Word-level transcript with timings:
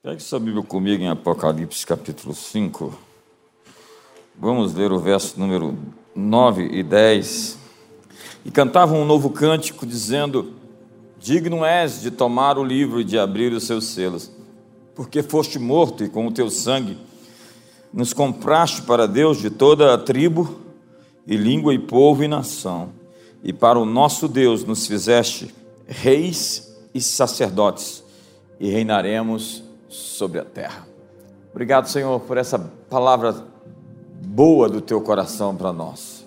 Pegue 0.00 0.22
sua 0.22 0.38
Bíblia 0.38 0.62
comigo 0.62 1.02
em 1.02 1.08
Apocalipse 1.08 1.84
capítulo 1.84 2.32
5. 2.32 2.96
Vamos 4.38 4.72
ler 4.72 4.92
o 4.92 5.00
verso 5.00 5.40
número 5.40 5.76
9 6.14 6.68
e 6.70 6.84
10. 6.84 7.58
E 8.44 8.50
cantavam 8.52 9.02
um 9.02 9.04
novo 9.04 9.28
cântico, 9.30 9.84
dizendo: 9.84 10.54
Digno 11.18 11.64
és 11.64 12.00
de 12.00 12.12
tomar 12.12 12.58
o 12.58 12.64
livro 12.64 13.00
e 13.00 13.04
de 13.04 13.18
abrir 13.18 13.52
os 13.52 13.64
seus 13.66 13.86
selos, 13.86 14.30
porque 14.94 15.20
foste 15.20 15.58
morto 15.58 16.04
e 16.04 16.08
com 16.08 16.28
o 16.28 16.32
teu 16.32 16.48
sangue 16.48 16.96
nos 17.92 18.12
compraste 18.12 18.82
para 18.82 19.08
Deus 19.08 19.38
de 19.38 19.50
toda 19.50 19.92
a 19.92 19.98
tribo, 19.98 20.60
e 21.26 21.36
língua, 21.36 21.74
e 21.74 21.78
povo 21.78 22.22
e 22.22 22.28
nação, 22.28 22.90
e 23.42 23.52
para 23.52 23.80
o 23.80 23.84
nosso 23.84 24.28
Deus 24.28 24.62
nos 24.62 24.86
fizeste 24.86 25.52
reis 25.88 26.72
e 26.94 27.00
sacerdotes, 27.00 28.04
e 28.60 28.70
reinaremos 28.70 29.66
sobre 29.88 30.38
a 30.38 30.44
terra. 30.44 30.86
Obrigado, 31.50 31.88
Senhor, 31.88 32.20
por 32.20 32.36
essa 32.36 32.58
palavra 32.88 33.34
boa 34.26 34.68
do 34.68 34.80
teu 34.80 35.00
coração 35.00 35.56
para 35.56 35.72
nós, 35.72 36.26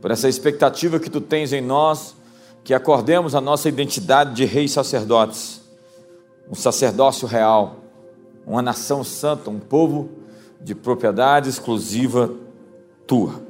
por 0.00 0.10
essa 0.10 0.28
expectativa 0.28 0.98
que 0.98 1.10
tu 1.10 1.20
tens 1.20 1.52
em 1.52 1.60
nós, 1.60 2.14
que 2.64 2.72
acordemos 2.72 3.34
a 3.34 3.40
nossa 3.40 3.68
identidade 3.68 4.34
de 4.34 4.44
reis 4.44 4.72
sacerdotes, 4.72 5.60
um 6.48 6.54
sacerdócio 6.54 7.26
real, 7.26 7.76
uma 8.46 8.62
nação 8.62 9.02
santa, 9.02 9.50
um 9.50 9.58
povo 9.58 10.10
de 10.60 10.74
propriedade 10.74 11.48
exclusiva 11.48 12.30
tua. 13.06 13.42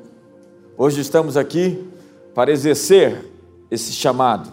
Hoje 0.77 1.01
estamos 1.01 1.37
aqui 1.37 1.87
para 2.35 2.51
exercer 2.51 3.31
esse 3.71 3.93
chamado, 3.93 4.53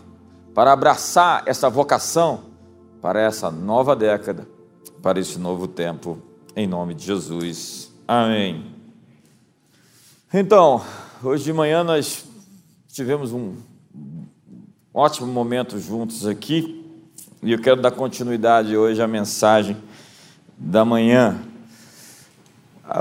para 0.53 0.73
abraçar 0.73 1.43
essa 1.45 1.69
vocação 1.69 2.48
para 3.01 3.21
essa 3.21 3.49
nova 3.49 3.95
década, 3.95 4.47
para 5.01 5.19
esse 5.19 5.39
novo 5.39 5.67
tempo, 5.67 6.17
em 6.55 6.67
nome 6.67 6.93
de 6.93 7.05
Jesus. 7.05 7.91
Amém. 8.07 8.65
Então, 10.33 10.83
hoje 11.23 11.45
de 11.45 11.53
manhã 11.53 11.83
nós 11.83 12.25
tivemos 12.89 13.31
um 13.31 13.55
ótimo 14.93 15.27
momento 15.27 15.79
juntos 15.79 16.27
aqui 16.27 16.85
e 17.41 17.53
eu 17.53 17.61
quero 17.61 17.81
dar 17.81 17.91
continuidade 17.91 18.75
hoje 18.75 19.01
à 19.01 19.07
mensagem 19.07 19.77
da 20.57 20.83
manhã. 20.83 21.39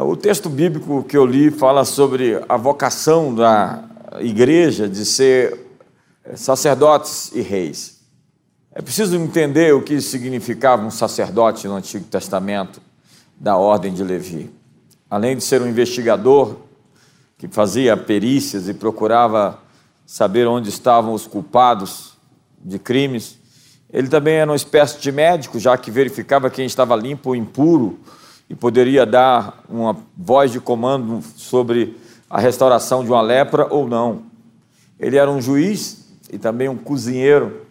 O 0.02 0.16
texto 0.16 0.48
bíblico 0.48 1.02
que 1.02 1.16
eu 1.16 1.26
li 1.26 1.50
fala 1.50 1.84
sobre 1.84 2.41
a 2.48 2.56
vocação 2.56 3.34
da 3.34 3.82
igreja 4.20 4.88
de 4.88 5.04
ser 5.04 5.66
sacerdotes 6.34 7.32
e 7.34 7.41
reis. 7.41 7.97
É 8.78 8.80
preciso 8.80 9.16
entender 9.16 9.74
o 9.74 9.82
que 9.82 10.00
significava 10.00 10.86
um 10.86 10.90
sacerdote 10.90 11.66
no 11.66 11.74
Antigo 11.74 12.04
Testamento 12.04 12.80
da 13.36 13.56
ordem 13.56 13.92
de 13.92 14.04
Levi. 14.04 14.52
Além 15.10 15.36
de 15.36 15.42
ser 15.42 15.60
um 15.60 15.66
investigador 15.66 16.54
que 17.36 17.48
fazia 17.48 17.96
perícias 17.96 18.68
e 18.68 18.74
procurava 18.74 19.58
saber 20.06 20.46
onde 20.46 20.68
estavam 20.68 21.12
os 21.12 21.26
culpados 21.26 22.12
de 22.64 22.78
crimes, 22.78 23.36
ele 23.92 24.06
também 24.06 24.34
era 24.34 24.48
uma 24.48 24.56
espécie 24.56 25.00
de 25.00 25.10
médico, 25.10 25.58
já 25.58 25.76
que 25.76 25.90
verificava 25.90 26.48
quem 26.48 26.64
estava 26.64 26.94
limpo 26.94 27.30
ou 27.30 27.34
impuro 27.34 27.98
e 28.48 28.54
poderia 28.54 29.04
dar 29.04 29.60
uma 29.68 29.96
voz 30.16 30.52
de 30.52 30.60
comando 30.60 31.20
sobre 31.34 31.96
a 32.30 32.38
restauração 32.38 33.02
de 33.02 33.10
uma 33.10 33.22
lepra 33.22 33.66
ou 33.74 33.88
não. 33.88 34.22
Ele 35.00 35.16
era 35.16 35.28
um 35.28 35.42
juiz 35.42 36.12
e 36.30 36.38
também 36.38 36.68
um 36.68 36.76
cozinheiro 36.76 37.66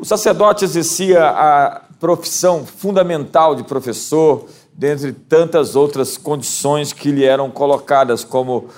o 0.00 0.04
sacerdote 0.06 0.64
exercia 0.64 1.28
a 1.28 1.82
profissão 2.00 2.64
fundamental 2.64 3.54
de 3.54 3.62
professor, 3.62 4.46
dentre 4.72 5.12
tantas 5.12 5.76
outras 5.76 6.16
condições 6.16 6.90
que 6.90 7.12
lhe 7.12 7.22
eram 7.22 7.50
colocadas, 7.50 8.24
como 8.24 8.68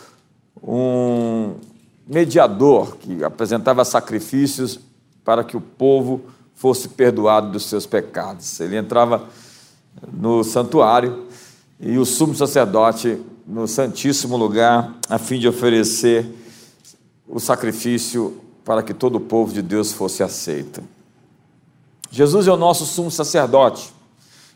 um 0.60 1.54
mediador 2.08 2.96
que 2.96 3.22
apresentava 3.22 3.84
sacrifícios 3.84 4.80
para 5.24 5.44
que 5.44 5.56
o 5.56 5.60
povo 5.60 6.22
fosse 6.56 6.88
perdoado 6.88 7.52
dos 7.52 7.66
seus 7.66 7.86
pecados. 7.86 8.58
Ele 8.58 8.76
entrava 8.76 9.28
no 10.12 10.42
santuário 10.42 11.28
e 11.78 11.98
o 11.98 12.04
sumo 12.04 12.34
sacerdote 12.34 13.16
no 13.46 13.68
santíssimo 13.68 14.36
lugar 14.36 14.96
a 15.08 15.18
fim 15.18 15.38
de 15.38 15.46
oferecer 15.46 16.26
o 17.28 17.38
sacrifício 17.38 18.40
para 18.64 18.82
que 18.82 18.92
todo 18.92 19.16
o 19.16 19.20
povo 19.20 19.52
de 19.52 19.62
Deus 19.62 19.92
fosse 19.92 20.24
aceito. 20.24 20.82
Jesus 22.14 22.46
é 22.46 22.52
o 22.52 22.58
nosso 22.58 22.84
sumo 22.84 23.10
sacerdote 23.10 23.90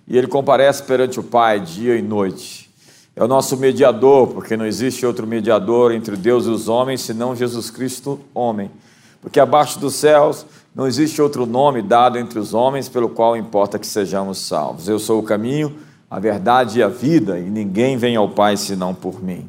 e 0.07 0.19
ele 0.19 0.27
comparece 0.27 0.83
perante 0.83 1.19
o 1.19 1.23
Pai 1.23 1.59
dia 1.59 1.97
e 1.97 2.03
noite. 2.03 2.71
É 3.17 3.25
o 3.25 3.27
nosso 3.27 3.57
mediador, 3.57 4.27
porque 4.27 4.59
não 4.59 4.67
existe 4.67 5.07
outro 5.07 5.27
mediador 5.27 5.91
entre 5.91 6.19
Deus 6.19 6.45
e 6.45 6.51
os 6.51 6.69
homens 6.69 7.01
senão 7.01 7.35
Jesus 7.35 7.71
Cristo, 7.71 8.21
homem. 8.35 8.71
Porque 9.23 9.41
abaixo 9.41 9.79
dos 9.79 9.95
céus 9.95 10.45
não 10.75 10.87
existe 10.87 11.23
outro 11.23 11.47
nome 11.47 11.81
dado 11.81 12.19
entre 12.19 12.39
os 12.39 12.53
homens 12.53 12.91
pelo 12.91 13.09
qual 13.09 13.35
importa 13.35 13.79
que 13.79 13.87
sejamos 13.87 14.37
salvos. 14.37 14.87
Eu 14.87 14.99
sou 14.99 15.19
o 15.19 15.23
caminho, 15.23 15.75
a 16.11 16.21
verdade 16.21 16.81
e 16.81 16.83
a 16.83 16.89
vida, 16.89 17.39
e 17.39 17.49
ninguém 17.49 17.97
vem 17.97 18.17
ao 18.17 18.29
Pai 18.29 18.59
senão 18.59 18.95
por 18.95 19.25
mim. 19.25 19.49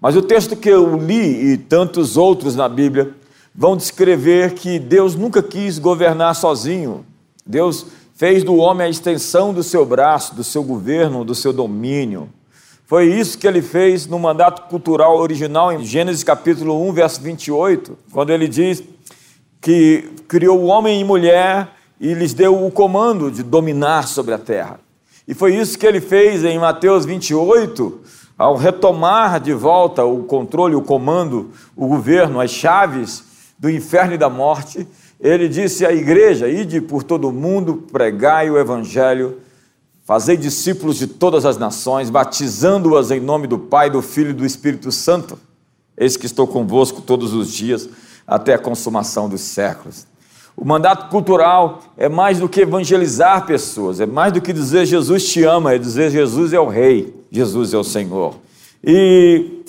Mas 0.00 0.16
o 0.16 0.22
texto 0.22 0.56
que 0.56 0.70
eu 0.70 0.96
li 0.96 1.52
e 1.52 1.58
tantos 1.58 2.16
outros 2.16 2.56
na 2.56 2.70
Bíblia 2.70 3.12
vão 3.54 3.76
descrever 3.76 4.54
que 4.54 4.78
Deus 4.78 5.14
nunca 5.14 5.42
quis 5.42 5.78
governar 5.78 6.34
sozinho. 6.34 7.04
Deus 7.46 7.86
fez 8.14 8.42
do 8.42 8.56
homem 8.56 8.86
a 8.86 8.90
extensão 8.90 9.52
do 9.52 9.62
seu 9.62 9.84
braço, 9.84 10.34
do 10.34 10.42
seu 10.42 10.62
governo, 10.62 11.24
do 11.24 11.34
seu 11.34 11.52
domínio. 11.52 12.30
Foi 12.86 13.06
isso 13.06 13.36
que 13.36 13.46
ele 13.46 13.60
fez 13.60 14.06
no 14.06 14.18
mandato 14.18 14.68
cultural 14.68 15.18
original, 15.18 15.72
em 15.72 15.84
Gênesis 15.84 16.22
capítulo 16.24 16.86
1, 16.88 16.92
verso 16.92 17.20
28, 17.20 17.98
quando 18.12 18.30
ele 18.30 18.48
diz 18.48 18.82
que 19.60 20.10
criou 20.28 20.60
o 20.60 20.66
homem 20.66 21.00
e 21.00 21.04
mulher 21.04 21.68
e 22.00 22.14
lhes 22.14 22.34
deu 22.34 22.64
o 22.64 22.70
comando 22.70 23.30
de 23.30 23.42
dominar 23.42 24.06
sobre 24.06 24.34
a 24.34 24.38
terra. 24.38 24.80
E 25.26 25.34
foi 25.34 25.56
isso 25.56 25.78
que 25.78 25.86
ele 25.86 26.00
fez 26.00 26.44
em 26.44 26.58
Mateus 26.58 27.04
28, 27.04 28.00
ao 28.36 28.56
retomar 28.56 29.40
de 29.40 29.52
volta 29.52 30.04
o 30.04 30.24
controle, 30.24 30.74
o 30.74 30.82
comando, 30.82 31.50
o 31.76 31.86
governo, 31.86 32.40
as 32.40 32.50
chaves 32.50 33.24
do 33.58 33.70
inferno 33.70 34.14
e 34.14 34.18
da 34.18 34.28
morte 34.28 34.86
ele 35.20 35.48
disse 35.48 35.86
à 35.86 35.92
igreja: 35.92 36.48
Ide 36.48 36.80
por 36.80 37.02
todo 37.02 37.28
o 37.28 37.32
mundo, 37.32 37.84
pregai 37.90 38.50
o 38.50 38.58
evangelho, 38.58 39.38
fazei 40.04 40.36
discípulos 40.36 40.98
de 40.98 41.06
todas 41.06 41.44
as 41.44 41.56
nações, 41.56 42.10
batizando-as 42.10 43.10
em 43.10 43.20
nome 43.20 43.46
do 43.46 43.58
Pai, 43.58 43.90
do 43.90 44.02
Filho 44.02 44.30
e 44.30 44.34
do 44.34 44.44
Espírito 44.44 44.90
Santo. 44.92 45.38
Eis 45.96 46.16
que 46.16 46.26
estou 46.26 46.46
convosco 46.46 47.00
todos 47.00 47.32
os 47.32 47.52
dias, 47.52 47.88
até 48.26 48.54
a 48.54 48.58
consumação 48.58 49.28
dos 49.28 49.40
séculos. 49.40 50.06
O 50.56 50.64
mandato 50.64 51.08
cultural 51.08 51.80
é 51.96 52.08
mais 52.08 52.38
do 52.38 52.48
que 52.48 52.60
evangelizar 52.60 53.44
pessoas, 53.44 54.00
é 54.00 54.06
mais 54.06 54.32
do 54.32 54.40
que 54.40 54.52
dizer 54.52 54.86
Jesus 54.86 55.28
te 55.28 55.42
ama, 55.42 55.74
é 55.74 55.78
dizer 55.78 56.10
Jesus 56.10 56.52
é 56.52 56.60
o 56.60 56.68
Rei, 56.68 57.14
Jesus 57.30 57.74
é 57.74 57.76
o 57.76 57.82
Senhor. 57.82 58.36
E 58.82 59.62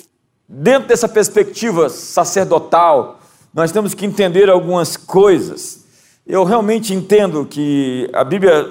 dentro 0.48 0.88
dessa 0.88 1.08
perspectiva 1.08 1.88
sacerdotal, 1.88 3.20
nós 3.56 3.72
temos 3.72 3.94
que 3.94 4.04
entender 4.04 4.50
algumas 4.50 4.98
coisas. 4.98 5.86
Eu 6.26 6.44
realmente 6.44 6.92
entendo 6.92 7.46
que 7.46 8.06
a 8.12 8.22
Bíblia 8.22 8.68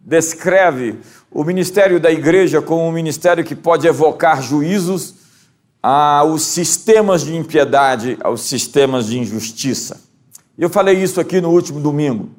descreve 0.00 1.00
o 1.28 1.42
ministério 1.42 1.98
da 1.98 2.12
igreja 2.12 2.62
como 2.62 2.86
um 2.86 2.92
ministério 2.92 3.42
que 3.42 3.56
pode 3.56 3.84
evocar 3.84 4.40
juízos 4.40 5.16
aos 5.82 6.42
sistemas 6.42 7.22
de 7.22 7.34
impiedade, 7.34 8.16
aos 8.22 8.42
sistemas 8.42 9.06
de 9.06 9.18
injustiça. 9.18 10.00
Eu 10.56 10.70
falei 10.70 11.02
isso 11.02 11.20
aqui 11.20 11.40
no 11.40 11.50
último 11.50 11.80
domingo. 11.80 12.30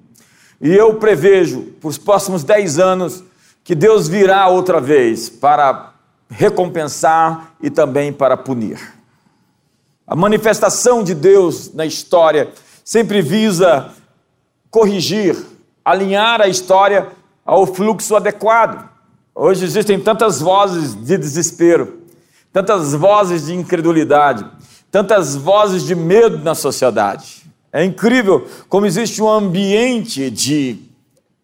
E 0.62 0.74
eu 0.74 0.94
prevejo, 0.94 1.64
para 1.82 1.90
os 1.90 1.98
próximos 1.98 2.46
dez 2.46 2.80
anos, 2.80 3.26
que 3.66 3.76
Deus 3.76 4.08
virá 4.08 4.48
outra 4.48 4.80
vez 4.80 5.28
para 5.28 5.92
recompensar 6.30 7.58
e 7.62 7.70
também 7.70 8.14
para 8.14 8.38
punir. 8.38 8.97
A 10.08 10.16
manifestação 10.16 11.04
de 11.04 11.14
Deus 11.14 11.74
na 11.74 11.86
história 11.86 12.54
sempre 12.82 13.22
visa 13.22 13.92
corrigir, 14.72 15.36
alinhar 15.84 16.40
a 16.40 16.48
história 16.48 17.10
ao 17.46 17.68
fluxo 17.68 18.16
adequado. 18.16 18.90
Hoje 19.36 19.66
existem 19.66 20.00
tantas 20.00 20.40
vozes 20.40 20.96
de 20.96 21.18
desespero, 21.18 22.04
tantas 22.54 22.94
vozes 22.94 23.48
de 23.48 23.54
incredulidade, 23.54 24.50
tantas 24.90 25.36
vozes 25.36 25.84
de 25.84 25.94
medo 25.94 26.38
na 26.38 26.56
sociedade. 26.56 27.46
É 27.74 27.84
incrível 27.84 28.48
como 28.70 28.86
existe 28.86 29.22
um 29.22 29.28
ambiente 29.28 30.32
de 30.32 30.80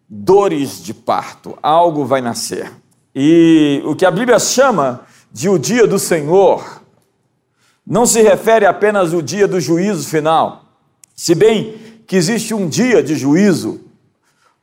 dores 0.08 0.82
de 0.82 0.94
parto. 0.94 1.58
Algo 1.62 2.06
vai 2.06 2.22
nascer. 2.22 2.72
E 3.14 3.82
o 3.84 3.94
que 3.94 4.06
a 4.06 4.10
Bíblia 4.10 4.38
chama 4.38 5.02
de 5.30 5.50
o 5.50 5.58
dia 5.58 5.86
do 5.86 5.98
Senhor 5.98 6.82
não 7.86 8.06
se 8.06 8.22
refere 8.22 8.64
apenas 8.64 9.12
ao 9.12 9.20
dia 9.20 9.46
do 9.46 9.60
juízo 9.60 10.08
final, 10.08 10.64
se 11.14 11.34
bem 11.34 11.76
que 12.06 12.16
existe 12.16 12.54
um 12.54 12.68
dia 12.68 13.02
de 13.02 13.14
juízo, 13.14 13.80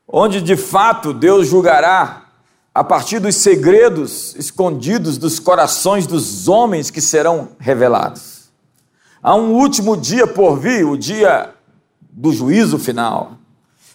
onde 0.07 0.41
de 0.41 0.55
fato 0.55 1.13
Deus 1.13 1.47
julgará 1.47 2.25
a 2.73 2.83
partir 2.83 3.19
dos 3.19 3.35
segredos 3.35 4.35
escondidos 4.35 5.17
dos 5.17 5.39
corações 5.39 6.07
dos 6.07 6.47
homens 6.47 6.89
que 6.89 7.01
serão 7.01 7.49
revelados. 7.59 8.49
Há 9.21 9.35
um 9.35 9.53
último 9.53 9.95
dia 9.95 10.25
por 10.25 10.57
vir, 10.57 10.85
o 10.85 10.97
dia 10.97 11.53
do 12.01 12.31
juízo 12.31 12.79
final, 12.79 13.33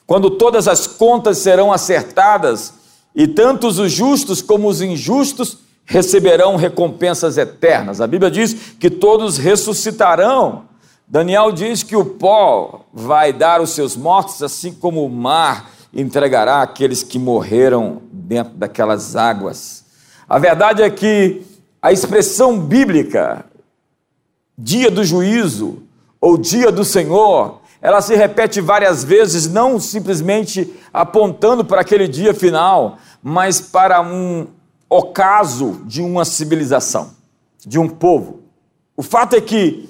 quando 0.06 0.30
todas 0.30 0.68
as 0.68 0.86
contas 0.86 1.38
serão 1.38 1.72
acertadas 1.72 2.74
e 3.14 3.26
tantos 3.26 3.78
os 3.78 3.90
justos 3.90 4.40
como 4.40 4.68
os 4.68 4.80
injustos 4.80 5.58
receberão 5.86 6.56
recompensas 6.56 7.38
eternas. 7.38 8.00
A 8.00 8.06
Bíblia 8.06 8.30
diz 8.30 8.52
que 8.78 8.90
todos 8.90 9.38
ressuscitarão. 9.38 10.64
Daniel 11.06 11.52
diz 11.52 11.84
que 11.84 11.94
o 11.94 12.04
pó 12.04 12.84
vai 12.92 13.32
dar 13.32 13.60
os 13.60 13.70
seus 13.70 13.96
mortos, 13.96 14.42
assim 14.42 14.72
como 14.72 15.06
o 15.06 15.08
mar 15.08 15.70
entregará 15.94 16.60
aqueles 16.60 17.04
que 17.04 17.18
morreram 17.18 18.02
dentro 18.12 18.54
daquelas 18.54 19.14
águas. 19.14 19.84
A 20.28 20.38
verdade 20.38 20.82
é 20.82 20.90
que 20.90 21.42
a 21.80 21.92
expressão 21.92 22.58
bíblica, 22.58 23.44
dia 24.58 24.90
do 24.90 25.04
juízo 25.04 25.84
ou 26.20 26.36
dia 26.36 26.72
do 26.72 26.84
Senhor, 26.84 27.60
ela 27.80 28.00
se 28.00 28.16
repete 28.16 28.60
várias 28.60 29.04
vezes, 29.04 29.48
não 29.48 29.78
simplesmente 29.78 30.74
apontando 30.92 31.64
para 31.64 31.82
aquele 31.82 32.08
dia 32.08 32.34
final, 32.34 32.98
mas 33.22 33.60
para 33.60 34.00
um 34.00 34.48
ocaso 34.88 35.80
de 35.84 36.02
uma 36.02 36.24
civilização, 36.24 37.10
de 37.64 37.78
um 37.78 37.88
povo. 37.88 38.40
O 38.96 39.02
fato 39.02 39.34
é 39.34 39.40
que 39.40 39.88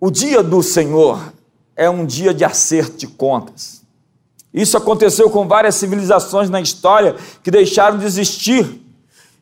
o 0.00 0.10
dia 0.10 0.42
do 0.42 0.62
Senhor 0.62 1.32
é 1.76 1.88
um 1.90 2.06
dia 2.06 2.32
de 2.32 2.44
acerto 2.44 2.96
de 2.96 3.06
contas. 3.06 3.82
Isso 4.52 4.76
aconteceu 4.76 5.28
com 5.28 5.48
várias 5.48 5.74
civilizações 5.74 6.48
na 6.48 6.60
história 6.60 7.16
que 7.42 7.50
deixaram 7.50 7.98
de 7.98 8.06
existir. 8.06 8.80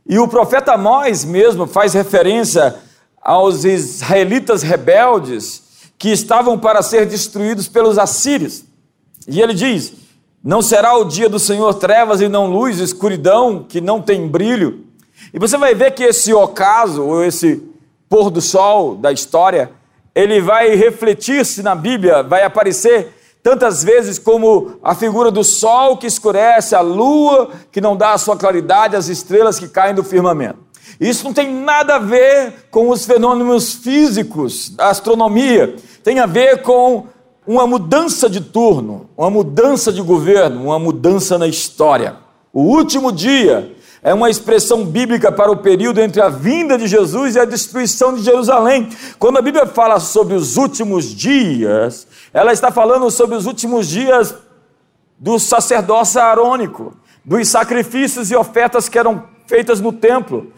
E 0.09 0.19
o 0.19 0.27
profeta 0.27 0.73
Amós 0.73 1.25
mesmo 1.25 1.67
faz 1.67 1.93
referência 1.93 2.75
aos 3.21 3.65
israelitas 3.65 4.63
rebeldes 4.63 5.63
que 5.99 6.09
estavam 6.09 6.59
para 6.59 6.83
ser 6.83 7.07
destruídos 7.07 7.69
pelos 7.69 7.99
assírios. 7.99 8.65
E 9.29 9.41
ele 9.41 9.55
diz: 9.55 9.93
Não 10.43 10.61
será 10.61 10.97
o 10.97 11.05
dia 11.05 11.29
do 11.29 11.39
Senhor 11.39 11.73
trevas 11.75 12.21
e 12.21 12.29
não 12.29 12.47
luz, 12.47 12.79
escuridão 12.79 13.65
que 13.69 13.81
não 13.81 14.03
tem 14.03 14.27
brilho. 14.27 14.85
E 15.33 15.39
você 15.39 15.57
vai 15.57 15.73
ver 15.75 15.93
que 15.93 16.03
esse 16.03 16.35
ocaso, 16.35 17.05
ou 17.05 17.25
esse 17.25 17.63
pôr 18.09 18.29
do 18.29 18.41
sol 18.41 18.97
da 18.97 19.13
história, 19.13 19.71
ele 20.15 20.41
vai 20.41 20.75
refletir-se 20.75 21.63
na 21.63 21.75
Bíblia, 21.77 22.25
vai 22.25 22.43
aparecer 22.43 23.15
tantas 23.41 23.85
vezes 23.85 24.19
como 24.19 24.79
a 24.83 24.95
figura 24.95 25.31
do 25.31 25.45
sol 25.45 25.97
que 25.97 26.07
escurece, 26.07 26.75
a 26.75 26.81
lua 26.81 27.51
que 27.71 27.81
não 27.81 27.97
dá 27.97 28.13
a 28.13 28.19
sua 28.19 28.37
claridade, 28.37 28.97
as 28.97 29.09
estrelas 29.09 29.59
que 29.59 29.69
caem 29.69 29.95
do 29.95 30.03
firmamento. 30.05 30.59
Isso 31.01 31.25
não 31.25 31.33
tem 31.33 31.53
nada 31.53 31.97
a 31.97 31.99
ver 31.99 32.67
com 32.71 32.89
os 32.91 33.07
fenômenos 33.07 33.75
físicos 33.75 34.71
da 34.71 34.89
astronomia, 34.89 35.77
tem 36.05 36.19
a 36.19 36.27
ver 36.27 36.63
com 36.63 37.07
uma 37.47 37.67
mudança 37.67 38.31
de 38.31 38.41
turno, 38.41 39.09
uma 39.17 39.31
mudança 39.31 39.93
de 39.93 40.01
governo, 40.01 40.65
uma 40.65 40.79
mudança 40.79 41.37
na 41.37 41.47
história. 41.47 42.17
O 42.53 42.63
último 42.63 43.11
dia 43.11 43.75
é 44.03 44.15
uma 44.15 44.31
expressão 44.31 44.85
bíblica 44.85 45.31
para 45.33 45.51
o 45.51 45.57
período 45.57 46.01
entre 46.01 46.21
a 46.21 46.29
vinda 46.29 46.77
de 46.79 46.87
Jesus 46.87 47.35
e 47.35 47.41
a 47.41 47.45
destruição 47.45 48.15
de 48.15 48.23
Jerusalém. 48.23 48.89
Quando 49.19 49.39
a 49.39 49.43
Bíblia 49.43 49.67
fala 49.67 49.99
sobre 49.99 50.35
os 50.35 50.57
últimos 50.57 51.07
dias, 51.15 52.07
ela 52.33 52.53
está 52.53 52.71
falando 52.71 53.11
sobre 53.11 53.37
os 53.37 53.47
últimos 53.47 53.89
dias 53.89 54.35
do 55.19 55.39
sacerdócio 55.39 56.21
arônico, 56.21 56.97
dos 57.25 57.49
sacrifícios 57.49 58.31
e 58.31 58.37
ofertas 58.37 58.89
que 58.89 58.99
eram 58.99 59.25
feitas 59.47 59.81
no 59.81 59.93
templo. 59.93 60.53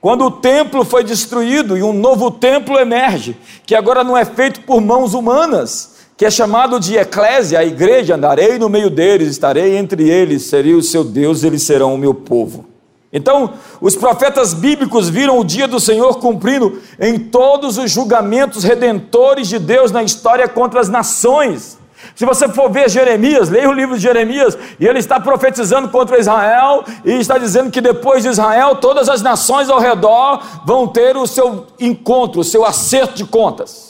Quando 0.00 0.24
o 0.24 0.30
templo 0.30 0.84
foi 0.84 1.04
destruído 1.04 1.76
e 1.76 1.82
um 1.82 1.92
novo 1.92 2.30
templo 2.30 2.78
emerge, 2.78 3.36
que 3.66 3.74
agora 3.74 4.04
não 4.04 4.16
é 4.16 4.24
feito 4.24 4.60
por 4.62 4.80
mãos 4.80 5.12
humanas, 5.12 5.97
que 6.18 6.26
é 6.26 6.30
chamado 6.32 6.80
de 6.80 6.96
eclésia, 6.96 7.60
a 7.60 7.64
igreja, 7.64 8.16
andarei 8.16 8.58
no 8.58 8.68
meio 8.68 8.90
deles, 8.90 9.28
estarei 9.28 9.76
entre 9.76 10.10
eles, 10.10 10.46
serei 10.46 10.74
o 10.74 10.82
seu 10.82 11.04
Deus, 11.04 11.44
eles 11.44 11.62
serão 11.62 11.94
o 11.94 11.98
meu 11.98 12.12
povo. 12.12 12.66
Então, 13.12 13.52
os 13.80 13.94
profetas 13.94 14.52
bíblicos 14.52 15.08
viram 15.08 15.38
o 15.38 15.44
dia 15.44 15.68
do 15.68 15.78
Senhor 15.78 16.18
cumprindo 16.18 16.82
em 16.98 17.20
todos 17.20 17.78
os 17.78 17.92
julgamentos 17.92 18.64
redentores 18.64 19.46
de 19.46 19.60
Deus 19.60 19.92
na 19.92 20.02
história 20.02 20.48
contra 20.48 20.80
as 20.80 20.88
nações. 20.88 21.78
Se 22.16 22.26
você 22.26 22.48
for 22.48 22.68
ver 22.68 22.90
Jeremias, 22.90 23.48
leia 23.48 23.68
o 23.68 23.72
livro 23.72 23.94
de 23.94 24.02
Jeremias, 24.02 24.58
e 24.80 24.88
ele 24.88 24.98
está 24.98 25.20
profetizando 25.20 25.88
contra 25.88 26.18
Israel 26.18 26.82
e 27.04 27.12
está 27.12 27.38
dizendo 27.38 27.70
que 27.70 27.80
depois 27.80 28.24
de 28.24 28.30
Israel, 28.30 28.74
todas 28.74 29.08
as 29.08 29.22
nações 29.22 29.70
ao 29.70 29.78
redor 29.78 30.42
vão 30.66 30.88
ter 30.88 31.16
o 31.16 31.28
seu 31.28 31.68
encontro, 31.78 32.40
o 32.40 32.44
seu 32.44 32.66
acerto 32.66 33.14
de 33.14 33.24
contas. 33.24 33.87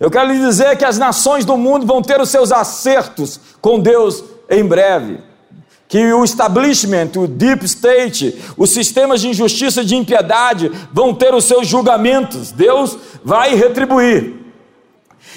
Eu 0.00 0.10
quero 0.10 0.32
lhe 0.32 0.38
dizer 0.38 0.76
que 0.76 0.84
as 0.84 0.98
nações 0.98 1.44
do 1.44 1.56
mundo 1.56 1.86
vão 1.86 2.02
ter 2.02 2.20
os 2.20 2.30
seus 2.30 2.50
acertos 2.50 3.38
com 3.60 3.78
Deus 3.78 4.24
em 4.48 4.64
breve 4.64 5.30
que 5.90 6.12
o 6.12 6.22
establishment, 6.22 7.10
o 7.16 7.26
deep 7.26 7.64
state, 7.64 8.40
os 8.56 8.70
sistemas 8.70 9.20
de 9.20 9.28
injustiça 9.28 9.82
e 9.82 9.84
de 9.84 9.96
impiedade 9.96 10.70
vão 10.92 11.12
ter 11.12 11.34
os 11.34 11.44
seus 11.44 11.66
julgamentos. 11.66 12.52
Deus 12.52 12.96
vai 13.24 13.56
retribuir. 13.56 14.36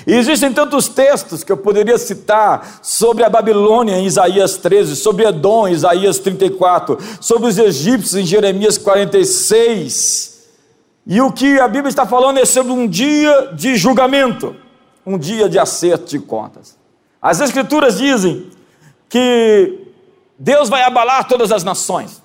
E 0.05 0.13
existem 0.13 0.53
tantos 0.53 0.87
textos 0.87 1.43
que 1.43 1.51
eu 1.51 1.57
poderia 1.57 1.97
citar 1.97 2.81
sobre 2.83 3.23
a 3.23 3.29
Babilônia 3.29 3.97
em 3.97 4.05
Isaías 4.05 4.55
13, 4.55 4.95
sobre 4.95 5.25
Edom 5.25 5.67
em 5.67 5.71
Isaías 5.71 6.19
34, 6.19 6.99
sobre 7.19 7.49
os 7.49 7.57
egípcios 7.57 8.21
em 8.21 8.25
Jeremias 8.25 8.77
46. 8.77 10.32
E 11.05 11.21
o 11.21 11.31
que 11.31 11.59
a 11.59 11.67
Bíblia 11.67 11.89
está 11.89 12.05
falando 12.05 12.39
é 12.39 12.45
sobre 12.45 12.71
um 12.71 12.87
dia 12.87 13.51
de 13.53 13.75
julgamento, 13.75 14.55
um 15.05 15.17
dia 15.17 15.49
de 15.49 15.59
acerto 15.59 16.05
de 16.05 16.19
contas. 16.19 16.77
As 17.21 17.41
Escrituras 17.41 17.97
dizem 17.97 18.49
que 19.09 19.87
Deus 20.39 20.69
vai 20.69 20.83
abalar 20.83 21.27
todas 21.27 21.51
as 21.51 21.63
nações. 21.63 22.21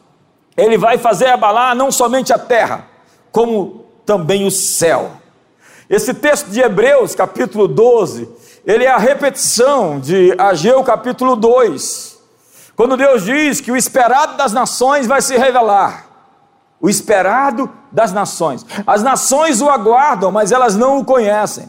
Ele 0.56 0.78
vai 0.78 0.96
fazer 0.96 1.26
abalar 1.26 1.74
não 1.74 1.90
somente 1.90 2.32
a 2.32 2.38
terra, 2.38 2.86
como 3.32 3.84
também 4.06 4.46
o 4.46 4.50
céu. 4.50 5.12
Esse 5.90 6.14
texto 6.14 6.48
de 6.48 6.60
Hebreus, 6.60 7.14
capítulo 7.14 7.66
12, 7.66 8.28
ele 8.64 8.84
é 8.84 8.90
a 8.90 8.98
repetição 8.98 9.98
de 9.98 10.34
Ageu, 10.38 10.82
capítulo 10.84 11.36
2, 11.36 12.18
quando 12.76 12.96
Deus 12.96 13.24
diz 13.24 13.60
que 13.60 13.72
o 13.72 13.76
esperado 13.76 14.36
das 14.36 14.52
nações 14.52 15.06
vai 15.06 15.20
se 15.22 15.36
revelar. 15.36 16.07
O 16.80 16.88
esperado 16.88 17.70
das 17.90 18.12
nações. 18.12 18.64
As 18.86 19.02
nações 19.02 19.60
o 19.60 19.68
aguardam, 19.68 20.30
mas 20.30 20.52
elas 20.52 20.76
não 20.76 20.98
o 20.98 21.04
conhecem. 21.04 21.68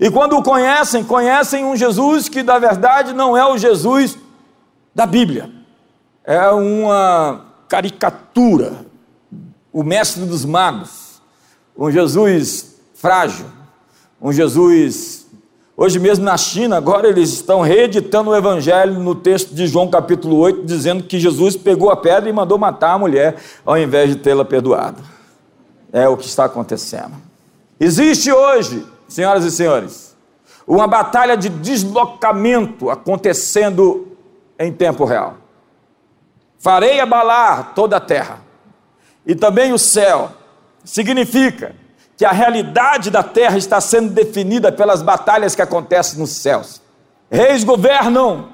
E 0.00 0.10
quando 0.10 0.36
o 0.36 0.42
conhecem, 0.42 1.04
conhecem 1.04 1.64
um 1.64 1.76
Jesus 1.76 2.28
que, 2.28 2.42
na 2.42 2.58
verdade, 2.58 3.12
não 3.12 3.36
é 3.36 3.44
o 3.44 3.56
Jesus 3.56 4.18
da 4.94 5.06
Bíblia 5.06 5.60
é 6.24 6.48
uma 6.50 7.46
caricatura, 7.68 8.86
o 9.72 9.82
mestre 9.82 10.24
dos 10.24 10.44
magos, 10.44 11.20
um 11.76 11.90
Jesus 11.90 12.76
frágil, 12.94 13.46
um 14.20 14.32
Jesus. 14.32 15.19
Hoje 15.82 15.98
mesmo 15.98 16.26
na 16.26 16.36
China, 16.36 16.76
agora 16.76 17.08
eles 17.08 17.32
estão 17.32 17.62
reeditando 17.62 18.28
o 18.28 18.36
evangelho 18.36 19.00
no 19.00 19.14
texto 19.14 19.54
de 19.54 19.66
João 19.66 19.88
capítulo 19.88 20.36
8, 20.36 20.66
dizendo 20.66 21.02
que 21.04 21.18
Jesus 21.18 21.56
pegou 21.56 21.88
a 21.88 21.96
pedra 21.96 22.28
e 22.28 22.32
mandou 22.34 22.58
matar 22.58 22.92
a 22.92 22.98
mulher, 22.98 23.36
ao 23.64 23.78
invés 23.78 24.10
de 24.10 24.16
tê-la 24.16 24.44
perdoado. 24.44 25.02
É 25.90 26.06
o 26.06 26.18
que 26.18 26.26
está 26.26 26.44
acontecendo. 26.44 27.12
Existe 27.80 28.30
hoje, 28.30 28.86
senhoras 29.08 29.42
e 29.42 29.50
senhores, 29.50 30.14
uma 30.66 30.86
batalha 30.86 31.34
de 31.34 31.48
deslocamento 31.48 32.90
acontecendo 32.90 34.06
em 34.58 34.70
tempo 34.70 35.06
real. 35.06 35.36
Farei 36.58 37.00
abalar 37.00 37.72
toda 37.74 37.96
a 37.96 38.00
terra 38.00 38.40
e 39.24 39.34
também 39.34 39.72
o 39.72 39.78
céu. 39.78 40.30
Significa 40.84 41.74
que 42.20 42.24
a 42.26 42.32
realidade 42.32 43.10
da 43.10 43.22
terra 43.22 43.56
está 43.56 43.80
sendo 43.80 44.10
definida 44.10 44.70
pelas 44.70 45.00
batalhas 45.00 45.54
que 45.54 45.62
acontecem 45.62 46.18
nos 46.18 46.28
céus. 46.28 46.82
Reis 47.30 47.64
governam 47.64 48.50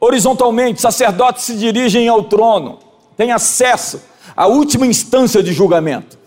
horizontalmente, 0.00 0.80
sacerdotes 0.80 1.44
se 1.44 1.58
dirigem 1.58 2.08
ao 2.08 2.24
trono, 2.24 2.78
têm 3.14 3.30
acesso 3.30 4.00
à 4.34 4.46
última 4.46 4.86
instância 4.86 5.42
de 5.42 5.52
julgamento. 5.52 6.18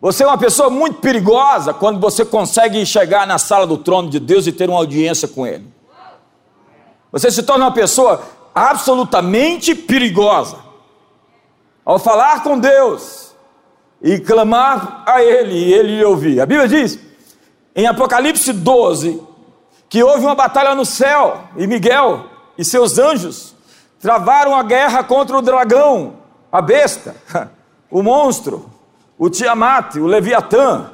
Você 0.00 0.24
é 0.24 0.26
uma 0.26 0.38
pessoa 0.38 0.70
muito 0.70 1.00
perigosa 1.02 1.74
quando 1.74 2.00
você 2.00 2.24
consegue 2.24 2.86
chegar 2.86 3.26
na 3.26 3.36
sala 3.36 3.66
do 3.66 3.76
trono 3.76 4.08
de 4.08 4.18
Deus 4.18 4.46
e 4.46 4.52
ter 4.52 4.70
uma 4.70 4.78
audiência 4.78 5.28
com 5.28 5.46
Ele. 5.46 5.68
Você 7.12 7.30
se 7.30 7.42
torna 7.42 7.66
uma 7.66 7.74
pessoa 7.74 8.22
absolutamente 8.54 9.74
perigosa. 9.74 10.56
Ao 11.84 11.98
falar 11.98 12.42
com 12.42 12.58
Deus 12.58 13.25
e 14.02 14.18
clamar 14.18 15.02
a 15.06 15.22
Ele, 15.22 15.54
e 15.54 15.72
Ele 15.72 15.96
lhe 15.96 16.04
ouvir. 16.04 16.40
A 16.40 16.46
Bíblia 16.46 16.68
diz, 16.68 16.98
em 17.74 17.86
Apocalipse 17.86 18.52
12, 18.52 19.22
que 19.88 20.02
houve 20.02 20.24
uma 20.24 20.34
batalha 20.34 20.74
no 20.74 20.84
céu, 20.84 21.44
e 21.56 21.66
Miguel 21.66 22.24
e 22.58 22.64
seus 22.64 22.98
anjos 22.98 23.54
travaram 24.00 24.54
a 24.54 24.62
guerra 24.62 25.02
contra 25.02 25.36
o 25.36 25.42
dragão, 25.42 26.14
a 26.50 26.60
besta, 26.60 27.16
o 27.90 28.02
monstro, 28.02 28.70
o 29.18 29.30
Tiamat, 29.30 29.96
o 29.96 30.06
Leviatã. 30.06 30.90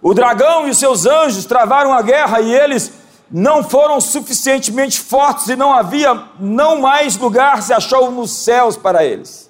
O 0.00 0.14
dragão 0.14 0.68
e 0.68 0.74
seus 0.74 1.06
anjos 1.06 1.44
travaram 1.44 1.92
a 1.92 2.00
guerra 2.02 2.40
e 2.40 2.54
eles 2.54 2.92
não 3.30 3.62
foram 3.62 4.00
suficientemente 4.00 5.00
fortes 5.00 5.48
e 5.48 5.56
não 5.56 5.72
havia 5.72 6.24
não 6.38 6.80
mais 6.80 7.16
lugar 7.16 7.62
se 7.62 7.72
achou 7.72 8.10
nos 8.10 8.30
céus 8.30 8.76
para 8.76 9.04
eles. 9.04 9.47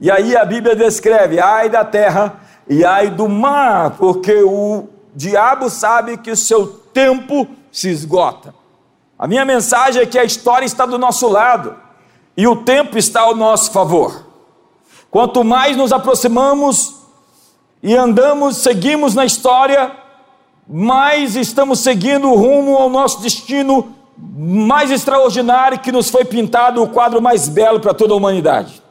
E 0.00 0.10
aí 0.10 0.36
a 0.36 0.44
Bíblia 0.44 0.76
descreve: 0.76 1.40
ai 1.40 1.68
da 1.68 1.84
terra 1.84 2.40
e 2.68 2.84
ai 2.84 3.10
do 3.10 3.28
mar, 3.28 3.92
porque 3.92 4.42
o 4.42 4.88
diabo 5.14 5.70
sabe 5.70 6.16
que 6.18 6.30
o 6.30 6.36
seu 6.36 6.66
tempo 6.66 7.46
se 7.72 7.88
esgota. 7.88 8.54
A 9.18 9.26
minha 9.26 9.44
mensagem 9.44 10.02
é 10.02 10.06
que 10.06 10.18
a 10.18 10.24
história 10.24 10.66
está 10.66 10.84
do 10.84 10.98
nosso 10.98 11.28
lado 11.28 11.74
e 12.36 12.46
o 12.46 12.56
tempo 12.56 12.98
está 12.98 13.22
ao 13.22 13.34
nosso 13.34 13.70
favor. 13.70 14.26
Quanto 15.10 15.42
mais 15.42 15.76
nos 15.76 15.92
aproximamos 15.92 16.96
e 17.82 17.94
andamos, 17.96 18.58
seguimos 18.58 19.14
na 19.14 19.24
história, 19.24 19.92
mais 20.68 21.36
estamos 21.36 21.80
seguindo 21.80 22.34
rumo 22.34 22.76
ao 22.76 22.90
nosso 22.90 23.22
destino 23.22 23.94
mais 24.18 24.90
extraordinário 24.90 25.78
que 25.78 25.92
nos 25.92 26.10
foi 26.10 26.24
pintado 26.24 26.82
o 26.82 26.88
quadro 26.88 27.20
mais 27.20 27.48
belo 27.48 27.80
para 27.80 27.94
toda 27.94 28.14
a 28.14 28.16
humanidade. 28.16 28.82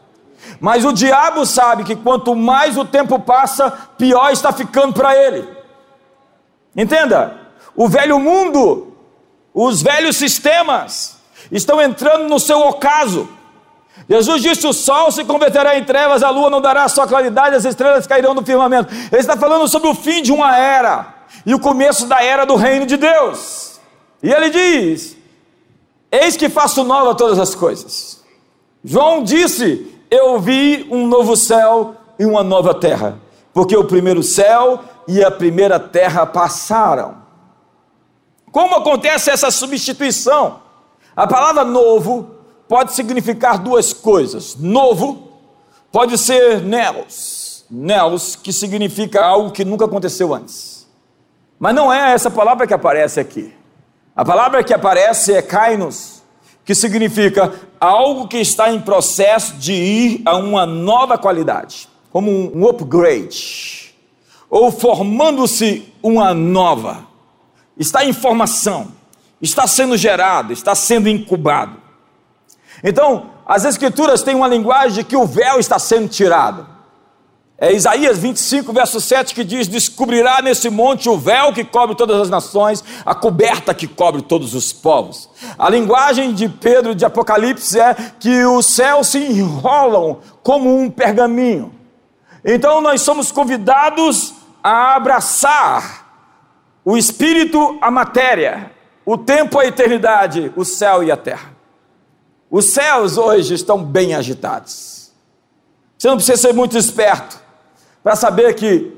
Mas 0.59 0.85
o 0.85 0.93
diabo 0.93 1.45
sabe 1.45 1.83
que 1.83 1.95
quanto 1.95 2.35
mais 2.35 2.77
o 2.77 2.85
tempo 2.85 3.19
passa, 3.19 3.71
pior 3.97 4.31
está 4.31 4.51
ficando 4.51 4.93
para 4.93 5.15
ele. 5.15 5.47
Entenda, 6.75 7.37
o 7.75 7.87
velho 7.87 8.19
mundo, 8.19 8.95
os 9.53 9.81
velhos 9.81 10.17
sistemas 10.17 11.17
estão 11.51 11.81
entrando 11.81 12.27
no 12.27 12.39
seu 12.39 12.59
ocaso. 12.59 13.29
Jesus 14.09 14.41
disse: 14.41 14.67
o 14.67 14.73
sol 14.73 15.11
se 15.11 15.23
converterá 15.23 15.77
em 15.77 15.83
trevas, 15.83 16.23
a 16.23 16.29
lua 16.29 16.49
não 16.49 16.61
dará 16.61 16.87
sua 16.87 17.07
claridade, 17.07 17.55
as 17.55 17.65
estrelas 17.65 18.05
cairão 18.05 18.35
do 18.35 18.45
firmamento. 18.45 18.93
Ele 18.93 19.21
está 19.21 19.37
falando 19.37 19.67
sobre 19.67 19.87
o 19.87 19.95
fim 19.95 20.21
de 20.21 20.31
uma 20.31 20.57
era 20.57 21.15
e 21.45 21.53
o 21.53 21.59
começo 21.59 22.05
da 22.07 22.23
era 22.23 22.45
do 22.45 22.55
reino 22.55 22.85
de 22.85 22.97
Deus. 22.97 23.79
E 24.21 24.31
ele 24.31 24.49
diz: 24.49 25.17
Eis 26.11 26.35
que 26.35 26.49
faço 26.49 26.83
nova 26.83 27.15
todas 27.15 27.39
as 27.39 27.55
coisas. 27.55 28.23
João 28.83 29.23
disse: 29.23 29.94
Eu 30.09 30.39
vi 30.39 30.87
um 30.91 31.07
novo 31.07 31.35
céu 31.35 31.95
e 32.17 32.25
uma 32.25 32.43
nova 32.43 32.73
terra, 32.73 33.19
porque 33.53 33.75
o 33.75 33.85
primeiro 33.85 34.23
céu 34.23 34.79
e 35.07 35.23
a 35.23 35.31
primeira 35.31 35.79
terra 35.79 36.25
passaram. 36.25 37.17
Como 38.51 38.75
acontece 38.75 39.29
essa 39.29 39.51
substituição? 39.51 40.61
A 41.15 41.27
palavra 41.27 41.63
novo 41.63 42.35
pode 42.67 42.93
significar 42.93 43.57
duas 43.57 43.93
coisas. 43.93 44.55
Novo 44.55 45.31
pode 45.91 46.17
ser 46.17 46.61
neos, 46.61 47.65
neos, 47.69 48.35
que 48.35 48.51
significa 48.51 49.23
algo 49.23 49.51
que 49.51 49.65
nunca 49.65 49.85
aconteceu 49.85 50.33
antes. 50.33 50.87
Mas 51.59 51.73
não 51.73 51.91
é 51.91 52.13
essa 52.13 52.29
palavra 52.29 52.67
que 52.67 52.73
aparece 52.73 53.19
aqui. 53.19 53.53
A 54.15 54.23
palavra 54.23 54.63
que 54.63 54.73
aparece 54.73 55.33
é 55.33 55.41
kainos, 55.41 56.14
que 56.65 56.73
significa 56.73 57.53
algo 57.79 58.27
que 58.27 58.37
está 58.37 58.71
em 58.71 58.81
processo 58.81 59.53
de 59.57 59.71
ir 59.71 60.21
a 60.25 60.35
uma 60.35 60.65
nova 60.65 61.17
qualidade, 61.17 61.87
como 62.11 62.31
um 62.31 62.67
upgrade, 62.67 63.95
ou 64.49 64.71
formando-se 64.71 65.93
uma 66.01 66.33
nova. 66.33 67.05
Está 67.77 68.03
em 68.03 68.11
formação, 68.11 68.87
está 69.39 69.67
sendo 69.67 69.95
gerado, 69.95 70.51
está 70.51 70.73
sendo 70.73 71.07
incubado. 71.07 71.79
Então, 72.83 73.29
as 73.45 73.63
Escrituras 73.63 74.23
têm 74.23 74.33
uma 74.33 74.47
linguagem 74.47 74.95
de 74.95 75.03
que 75.03 75.15
o 75.15 75.25
véu 75.25 75.59
está 75.59 75.77
sendo 75.77 76.07
tirado. 76.07 76.74
É 77.57 77.71
Isaías 77.71 78.17
25, 78.17 78.73
verso 78.73 78.99
7 78.99 79.33
que 79.33 79.43
diz: 79.43 79.67
Descobrirá 79.67 80.41
nesse 80.41 80.69
monte 80.69 81.07
o 81.07 81.17
véu 81.17 81.53
que 81.53 81.63
cobre 81.63 81.95
todas 81.95 82.19
as 82.19 82.29
nações, 82.29 82.83
a 83.05 83.15
coberta 83.15 83.73
que 83.73 83.87
cobre 83.87 84.21
todos 84.21 84.53
os 84.53 84.73
povos. 84.73 85.29
A 85.57 85.69
linguagem 85.69 86.33
de 86.33 86.49
Pedro 86.49 86.93
de 86.93 87.05
Apocalipse 87.05 87.79
é 87.79 87.95
que 88.19 88.43
os 88.43 88.65
céus 88.65 89.07
se 89.07 89.19
enrolam 89.19 90.19
como 90.43 90.77
um 90.77 90.91
pergaminho. 90.91 91.73
Então 92.43 92.81
nós 92.81 93.01
somos 93.01 93.31
convidados 93.31 94.33
a 94.61 94.95
abraçar 94.95 96.03
o 96.83 96.97
espírito, 96.97 97.77
a 97.81 97.89
matéria, 97.89 98.69
o 99.05 99.17
tempo, 99.17 99.59
a 99.59 99.65
eternidade, 99.65 100.51
o 100.57 100.65
céu 100.65 101.01
e 101.03 101.09
a 101.09 101.15
terra. 101.15 101.55
Os 102.51 102.65
céus 102.65 103.17
hoje 103.17 103.53
estão 103.53 103.81
bem 103.81 104.13
agitados. 104.13 105.13
Você 105.97 106.09
não 106.09 106.17
precisa 106.17 106.37
ser 106.37 106.53
muito 106.53 106.77
esperto 106.77 107.44
para 108.05 108.15
saber 108.15 108.53
que 108.53 108.93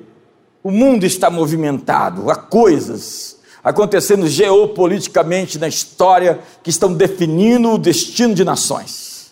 o 0.62 0.70
mundo 0.70 1.06
está 1.06 1.30
movimentado, 1.30 2.30
há 2.30 2.36
coisas 2.36 3.40
acontecendo 3.64 4.28
geopoliticamente 4.28 5.58
na 5.58 5.70
história 5.70 6.42
que 6.62 6.70
estão 6.70 6.94
definindo 6.94 7.72
o 7.72 7.78
destino 7.78 8.36
de 8.36 8.44
nações. 8.44 9.32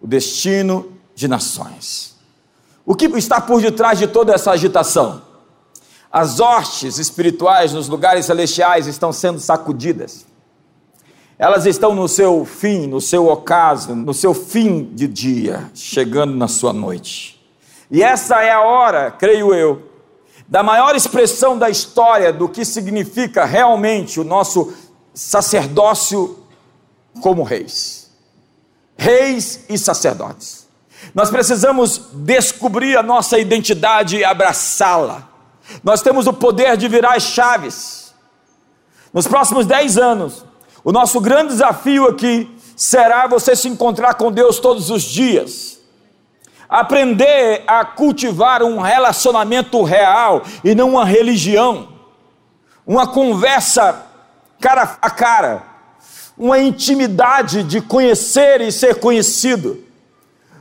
O 0.00 0.06
destino 0.06 0.92
de 1.12 1.26
nações. 1.26 2.14
O 2.86 2.94
que 2.94 3.06
está 3.06 3.40
por 3.40 3.60
detrás 3.60 3.98
de 3.98 4.06
toda 4.06 4.32
essa 4.32 4.52
agitação? 4.52 5.22
As 6.08 6.38
hostes 6.38 6.96
espirituais 6.96 7.72
nos 7.72 7.88
lugares 7.88 8.26
celestiais 8.26 8.86
estão 8.86 9.12
sendo 9.12 9.40
sacudidas. 9.40 10.24
Elas 11.36 11.66
estão 11.66 11.96
no 11.96 12.06
seu 12.06 12.44
fim, 12.44 12.86
no 12.86 13.00
seu 13.00 13.26
ocaso, 13.26 13.92
no 13.96 14.14
seu 14.14 14.32
fim 14.32 14.84
de 14.84 15.08
dia, 15.08 15.68
chegando 15.74 16.36
na 16.36 16.46
sua 16.46 16.72
noite. 16.72 17.33
E 17.90 18.02
essa 18.02 18.42
é 18.42 18.50
a 18.50 18.60
hora, 18.60 19.10
creio 19.10 19.54
eu, 19.54 19.90
da 20.46 20.62
maior 20.62 20.94
expressão 20.94 21.58
da 21.58 21.70
história 21.70 22.32
do 22.32 22.48
que 22.48 22.64
significa 22.64 23.44
realmente 23.44 24.20
o 24.20 24.24
nosso 24.24 24.72
sacerdócio 25.12 26.44
como 27.20 27.42
reis. 27.42 28.10
Reis 28.96 29.64
e 29.68 29.78
sacerdotes. 29.78 30.66
Nós 31.14 31.30
precisamos 31.30 32.00
descobrir 32.12 32.96
a 32.96 33.02
nossa 33.02 33.38
identidade 33.38 34.16
e 34.16 34.24
abraçá-la. 34.24 35.28
Nós 35.82 36.02
temos 36.02 36.26
o 36.26 36.32
poder 36.32 36.76
de 36.76 36.88
virar 36.88 37.14
as 37.14 37.22
chaves. 37.22 38.14
Nos 39.12 39.26
próximos 39.26 39.66
dez 39.66 39.96
anos, 39.96 40.44
o 40.82 40.92
nosso 40.92 41.20
grande 41.20 41.48
desafio 41.48 42.08
aqui 42.08 42.50
será 42.76 43.26
você 43.26 43.54
se 43.54 43.68
encontrar 43.68 44.14
com 44.14 44.32
Deus 44.32 44.58
todos 44.58 44.90
os 44.90 45.02
dias. 45.02 45.78
Aprender 46.74 47.62
a 47.66 47.84
cultivar 47.84 48.62
um 48.62 48.80
relacionamento 48.80 49.82
real 49.82 50.42
e 50.64 50.74
não 50.74 50.90
uma 50.90 51.04
religião. 51.04 51.88
Uma 52.86 53.06
conversa 53.06 54.06
cara 54.60 54.96
a 55.00 55.10
cara. 55.10 55.62
Uma 56.36 56.58
intimidade 56.58 57.62
de 57.62 57.80
conhecer 57.80 58.60
e 58.60 58.72
ser 58.72 58.98
conhecido. 58.98 59.84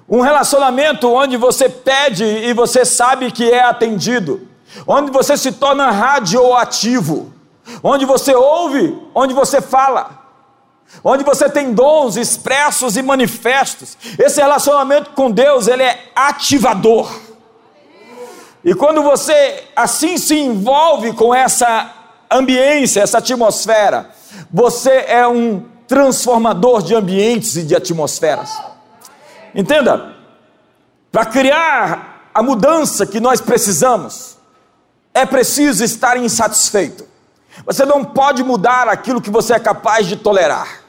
Um 0.08 0.22
relacionamento 0.22 1.10
onde 1.10 1.38
você 1.38 1.68
pede 1.68 2.24
e 2.24 2.54
você 2.54 2.86
sabe 2.86 3.32
que 3.32 3.50
é 3.50 3.64
atendido. 3.64 4.48
Onde 4.86 5.12
você 5.12 5.36
se 5.38 5.52
torna 5.52 5.90
radioativo 5.90 7.34
onde 7.82 8.06
você 8.06 8.34
ouve, 8.36 8.98
onde 9.14 9.34
você 9.34 9.62
fala, 9.62 10.23
onde 11.04 11.24
você 11.24 11.50
tem 11.50 11.74
dons 11.74 12.16
expressos 12.18 12.98
e 12.98 13.02
manifestos. 13.02 13.98
Esse 14.20 14.42
relacionamento 14.42 15.12
com 15.12 15.32
Deus, 15.32 15.68
ele 15.68 15.84
é 15.84 16.12
ativador. 16.16 17.12
E 18.64 18.74
quando 18.74 19.04
você 19.04 19.64
assim 19.76 20.18
se 20.18 20.36
envolve 20.36 21.14
com 21.14 21.34
essa 21.34 21.92
ambiência, 22.32 23.02
essa 23.02 23.18
atmosfera, 23.18 24.10
você 24.52 25.06
é 25.08 25.28
um 25.28 25.66
transformador 25.88 26.82
de 26.82 26.96
ambientes 26.96 27.56
e 27.56 27.64
de 27.64 27.76
atmosferas. 27.76 28.58
Entenda? 29.54 30.16
Para 31.12 31.26
criar 31.26 32.30
a 32.34 32.42
mudança 32.42 33.06
que 33.06 33.20
nós 33.20 33.40
precisamos, 33.40 34.38
é 35.14 35.26
preciso 35.26 35.84
estar 35.84 36.18
insatisfeito. 36.18 37.06
Você 37.66 37.86
não 37.86 38.04
pode 38.04 38.44
mudar 38.44 38.88
aquilo 38.88 39.22
que 39.22 39.30
você 39.30 39.54
é 39.54 39.60
capaz 39.60 40.08
de 40.08 40.16
tolerar. 40.16 40.84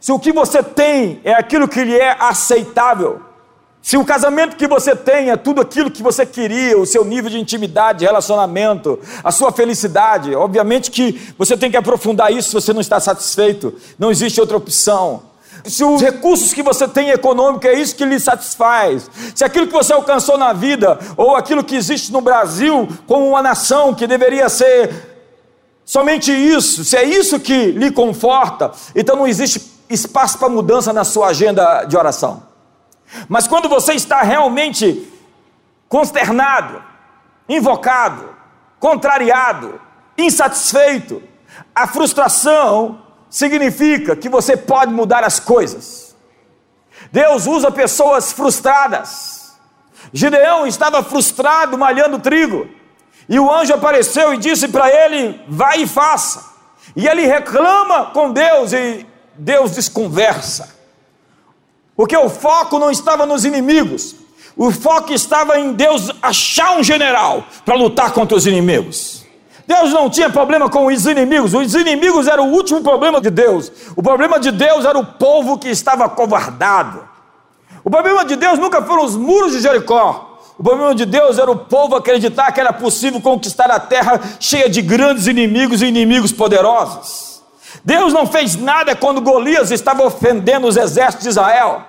Se 0.00 0.10
o 0.10 0.18
que 0.18 0.32
você 0.32 0.62
tem 0.62 1.20
é 1.22 1.32
aquilo 1.32 1.68
que 1.68 1.84
lhe 1.84 1.96
é 1.96 2.16
aceitável, 2.18 3.22
se 3.82 3.96
o 3.96 4.04
casamento 4.04 4.56
que 4.56 4.68
você 4.68 4.94
tem 4.94 5.30
é 5.30 5.36
tudo 5.36 5.60
aquilo 5.60 5.90
que 5.90 6.04
você 6.04 6.24
queria, 6.24 6.78
o 6.78 6.86
seu 6.86 7.04
nível 7.04 7.28
de 7.28 7.38
intimidade, 7.38 8.04
relacionamento, 8.04 8.98
a 9.24 9.32
sua 9.32 9.50
felicidade, 9.50 10.34
obviamente 10.36 10.88
que 10.88 11.34
você 11.36 11.56
tem 11.56 11.68
que 11.68 11.76
aprofundar 11.76 12.32
isso 12.32 12.48
se 12.48 12.54
você 12.54 12.72
não 12.72 12.80
está 12.80 13.00
satisfeito, 13.00 13.74
não 13.98 14.10
existe 14.10 14.40
outra 14.40 14.56
opção. 14.56 15.22
Se 15.64 15.84
os 15.84 16.00
recursos 16.00 16.52
que 16.52 16.62
você 16.62 16.88
tem 16.88 17.10
econômico 17.10 17.66
é 17.66 17.74
isso 17.74 17.94
que 17.94 18.04
lhe 18.04 18.18
satisfaz, 18.18 19.10
se 19.34 19.44
aquilo 19.44 19.66
que 19.66 19.72
você 19.72 19.92
alcançou 19.92 20.38
na 20.38 20.52
vida, 20.52 20.98
ou 21.16 21.36
aquilo 21.36 21.62
que 21.62 21.76
existe 21.76 22.12
no 22.12 22.20
Brasil 22.20 22.88
como 23.06 23.28
uma 23.28 23.42
nação 23.42 23.94
que 23.94 24.06
deveria 24.06 24.48
ser 24.48 25.11
Somente 25.92 26.32
isso, 26.32 26.86
se 26.86 26.96
é 26.96 27.04
isso 27.04 27.38
que 27.38 27.66
lhe 27.66 27.90
conforta, 27.90 28.72
então 28.94 29.14
não 29.14 29.26
existe 29.26 29.60
espaço 29.90 30.38
para 30.38 30.48
mudança 30.48 30.90
na 30.90 31.04
sua 31.04 31.26
agenda 31.26 31.84
de 31.84 31.94
oração. 31.98 32.44
Mas 33.28 33.46
quando 33.46 33.68
você 33.68 33.92
está 33.92 34.22
realmente 34.22 35.06
consternado, 35.90 36.82
invocado, 37.46 38.26
contrariado, 38.80 39.78
insatisfeito, 40.16 41.22
a 41.74 41.86
frustração 41.86 43.02
significa 43.28 44.16
que 44.16 44.30
você 44.30 44.56
pode 44.56 44.94
mudar 44.94 45.22
as 45.22 45.38
coisas. 45.38 46.16
Deus 47.12 47.46
usa 47.46 47.70
pessoas 47.70 48.32
frustradas. 48.32 49.58
Gideão 50.10 50.66
estava 50.66 51.02
frustrado 51.02 51.76
malhando 51.76 52.18
trigo, 52.18 52.66
e 53.32 53.40
o 53.40 53.50
anjo 53.50 53.72
apareceu 53.72 54.34
e 54.34 54.36
disse 54.36 54.68
para 54.68 54.90
ele: 54.90 55.40
Vai 55.48 55.80
e 55.80 55.86
faça. 55.86 56.52
E 56.94 57.08
ele 57.08 57.24
reclama 57.24 58.10
com 58.12 58.30
Deus 58.30 58.74
e 58.74 59.06
Deus 59.34 59.70
desconversa. 59.70 60.76
Porque 61.96 62.14
o 62.14 62.28
foco 62.28 62.78
não 62.78 62.90
estava 62.90 63.24
nos 63.24 63.46
inimigos, 63.46 64.14
o 64.54 64.70
foco 64.70 65.14
estava 65.14 65.58
em 65.58 65.72
Deus 65.72 66.10
achar 66.20 66.76
um 66.76 66.82
general 66.82 67.42
para 67.64 67.74
lutar 67.74 68.10
contra 68.12 68.36
os 68.36 68.46
inimigos. 68.46 69.24
Deus 69.66 69.90
não 69.94 70.10
tinha 70.10 70.28
problema 70.28 70.68
com 70.68 70.84
os 70.84 71.06
inimigos, 71.06 71.54
os 71.54 71.74
inimigos 71.74 72.28
eram 72.28 72.50
o 72.50 72.52
último 72.52 72.82
problema 72.82 73.18
de 73.18 73.30
Deus. 73.30 73.72
O 73.96 74.02
problema 74.02 74.38
de 74.38 74.50
Deus 74.50 74.84
era 74.84 74.98
o 74.98 75.06
povo 75.06 75.56
que 75.56 75.70
estava 75.70 76.06
covardado. 76.06 77.08
O 77.82 77.88
problema 77.88 78.26
de 78.26 78.36
Deus 78.36 78.58
nunca 78.58 78.82
foram 78.82 79.06
os 79.06 79.16
muros 79.16 79.52
de 79.52 79.60
Jericó. 79.60 80.31
O 80.62 80.64
problema 80.64 80.94
de 80.94 81.04
Deus 81.04 81.40
era 81.40 81.50
o 81.50 81.56
povo 81.56 81.96
acreditar 81.96 82.52
que 82.52 82.60
era 82.60 82.72
possível 82.72 83.20
conquistar 83.20 83.68
a 83.68 83.80
terra 83.80 84.20
cheia 84.38 84.70
de 84.70 84.80
grandes 84.80 85.26
inimigos 85.26 85.82
e 85.82 85.86
inimigos 85.86 86.30
poderosos. 86.30 87.42
Deus 87.84 88.12
não 88.12 88.28
fez 88.28 88.54
nada 88.54 88.94
quando 88.94 89.20
Golias 89.20 89.72
estava 89.72 90.04
ofendendo 90.04 90.68
os 90.68 90.76
exércitos 90.76 91.24
de 91.24 91.30
Israel. 91.30 91.82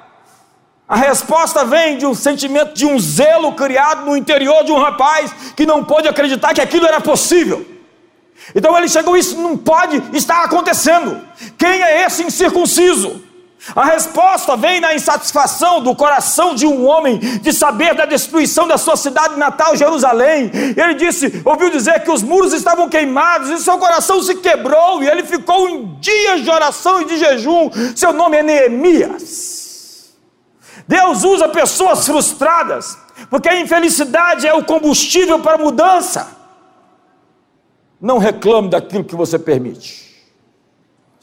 A 0.89 0.95
resposta 0.95 1.63
vem 1.63 1.99
de 1.99 2.07
um 2.07 2.15
sentimento 2.15 2.73
de 2.73 2.87
um 2.87 2.99
zelo 2.99 3.51
criado 3.53 4.07
no 4.07 4.17
interior 4.17 4.63
de 4.63 4.71
um 4.71 4.79
rapaz 4.79 5.31
que 5.55 5.67
não 5.67 5.83
pôde 5.83 6.07
acreditar 6.07 6.55
que 6.55 6.61
aquilo 6.61 6.87
era 6.87 6.99
possível. 6.99 7.63
Então 8.55 8.75
ele 8.75 8.89
chegou, 8.89 9.15
isso 9.15 9.39
não 9.39 9.55
pode 9.55 10.01
estar 10.13 10.43
acontecendo. 10.43 11.21
Quem 11.59 11.83
é 11.83 12.07
esse 12.07 12.23
incircunciso? 12.23 13.21
A 13.75 13.85
resposta 13.85 14.57
vem 14.57 14.81
na 14.81 14.93
insatisfação 14.93 15.81
do 15.81 15.95
coração 15.95 16.53
de 16.53 16.65
um 16.65 16.85
homem 16.85 17.17
de 17.17 17.53
saber 17.53 17.95
da 17.95 18.05
destruição 18.05 18.67
da 18.67 18.77
sua 18.77 18.97
cidade 18.97 19.37
natal, 19.37 19.75
Jerusalém. 19.77 20.51
Ele 20.75 20.95
disse, 20.95 21.41
ouviu 21.45 21.69
dizer 21.69 22.03
que 22.03 22.11
os 22.11 22.21
muros 22.21 22.51
estavam 22.51 22.89
queimados 22.89 23.49
e 23.49 23.63
seu 23.63 23.77
coração 23.77 24.21
se 24.21 24.35
quebrou 24.35 25.01
e 25.01 25.07
ele 25.07 25.23
ficou 25.23 25.69
em 25.69 25.95
dias 25.99 26.43
de 26.43 26.49
oração 26.49 27.01
e 27.01 27.05
de 27.05 27.17
jejum. 27.17 27.69
Seu 27.95 28.11
nome 28.11 28.37
é 28.37 28.43
Neemias. 28.43 30.13
Deus 30.85 31.23
usa 31.23 31.47
pessoas 31.47 32.05
frustradas, 32.05 32.97
porque 33.29 33.47
a 33.47 33.59
infelicidade 33.61 34.45
é 34.45 34.53
o 34.53 34.65
combustível 34.65 35.39
para 35.39 35.53
a 35.53 35.57
mudança. 35.57 36.27
Não 38.01 38.17
reclame 38.17 38.69
daquilo 38.69 39.05
que 39.05 39.15
você 39.15 39.39
permite. 39.39 40.02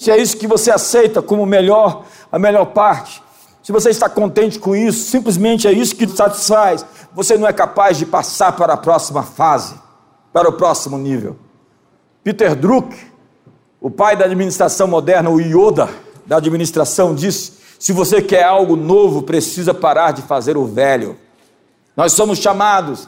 Se 0.01 0.11
é 0.11 0.17
isso 0.17 0.39
que 0.39 0.47
você 0.47 0.71
aceita 0.71 1.21
como 1.21 1.45
melhor, 1.45 2.07
a 2.33 2.39
melhor 2.39 2.65
parte, 2.65 3.23
se 3.63 3.71
você 3.71 3.91
está 3.91 4.09
contente 4.09 4.59
com 4.59 4.75
isso, 4.75 5.11
simplesmente 5.11 5.69
é 5.69 5.73
isso 5.73 5.95
que 5.95 6.07
te 6.07 6.17
satisfaz, 6.17 6.87
você 7.13 7.37
não 7.37 7.47
é 7.47 7.53
capaz 7.53 7.99
de 7.99 8.07
passar 8.07 8.53
para 8.53 8.73
a 8.73 8.77
próxima 8.79 9.23
fase, 9.23 9.75
para 10.33 10.49
o 10.49 10.55
próximo 10.55 10.97
nível. 10.97 11.37
Peter 12.25 12.57
Druck, 12.57 12.97
o 13.79 13.91
pai 13.91 14.17
da 14.17 14.25
administração 14.25 14.89
moderna, 14.89 15.29
o 15.29 15.39
Yoda 15.39 15.91
da 16.25 16.39
administração, 16.39 17.15
disse 17.15 17.61
se 17.79 17.93
você 17.93 18.23
quer 18.23 18.45
algo 18.45 18.77
novo, 18.77 19.21
precisa 19.21 19.75
parar 19.75 20.13
de 20.13 20.23
fazer 20.23 20.57
o 20.57 20.65
velho. 20.65 21.19
Nós 21.95 22.15
somos 22.15 22.39
chamados 22.39 23.07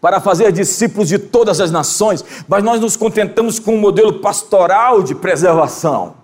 para 0.00 0.20
fazer 0.20 0.52
discípulos 0.52 1.08
de 1.08 1.18
todas 1.18 1.60
as 1.60 1.70
nações, 1.70 2.24
mas 2.48 2.62
nós 2.62 2.80
nos 2.80 2.96
contentamos 2.96 3.58
com 3.58 3.74
um 3.74 3.80
modelo 3.80 4.14
pastoral 4.20 5.02
de 5.02 5.14
preservação. 5.14 6.14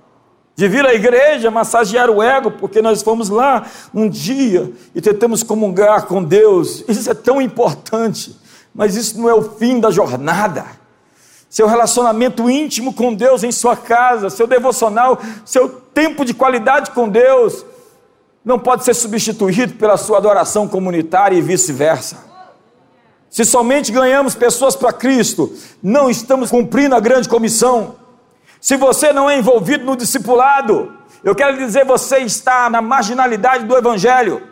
De 0.55 0.69
vir 0.69 0.85
à 0.85 0.93
igreja, 0.93 1.51
massagear 1.51 2.11
o 2.11 2.23
ego, 2.23 2.51
porque 2.51 2.83
nós 2.83 3.03
fomos 3.03 3.29
lá 3.29 3.67
um 3.95 4.09
dia 4.09 4.71
e 4.95 5.01
tentamos 5.01 5.43
comungar 5.43 6.07
com 6.07 6.23
Deus. 6.23 6.85
Isso 6.87 7.11
é 7.11 7.15
tão 7.15 7.41
importante, 7.41 8.37
mas 8.75 8.95
isso 8.95 9.19
não 9.19 9.29
é 9.29 9.35
o 9.35 9.43
fim 9.43 9.81
da 9.81 9.91
jornada 9.91 10.83
seu 11.53 11.67
relacionamento 11.67 12.49
íntimo 12.49 12.95
com 12.95 13.13
Deus 13.13 13.45
em 13.45 13.53
sua 13.53 13.77
casa, 13.77 14.31
seu 14.31 14.47
devocional, 14.47 15.21
seu 15.45 15.69
tempo 15.69 16.25
de 16.25 16.33
qualidade 16.33 16.93
com 16.93 17.07
Deus, 17.07 17.63
não 18.43 18.59
pode 18.59 18.85
ser 18.85 18.95
substituído 18.95 19.75
pela 19.75 19.99
sua 19.99 20.17
adoração 20.17 20.67
comunitária 20.67 21.37
e 21.37 21.43
vice-versa. 21.43 22.32
Se 23.33 23.47
somente 23.47 23.91
ganhamos 23.91 24.35
pessoas 24.35 24.77
para 24.77 24.93
Cristo, 24.93 25.57
não 25.83 26.11
estamos 26.11 26.51
cumprindo 26.51 26.95
a 26.95 27.01
grande 27.01 27.31
comissão. 27.31 27.97
Se 28.61 28.77
você 28.77 29.11
não 29.11 29.29
é 29.29 29.39
envolvido 29.39 29.87
no 29.87 29.97
discipulado, 29.97 30.95
eu 31.25 31.35
quero 31.35 31.57
dizer, 31.57 31.87
você 31.87 32.19
está 32.19 32.69
na 32.69 32.83
marginalidade 32.83 33.65
do 33.65 33.75
Evangelho. 33.75 34.47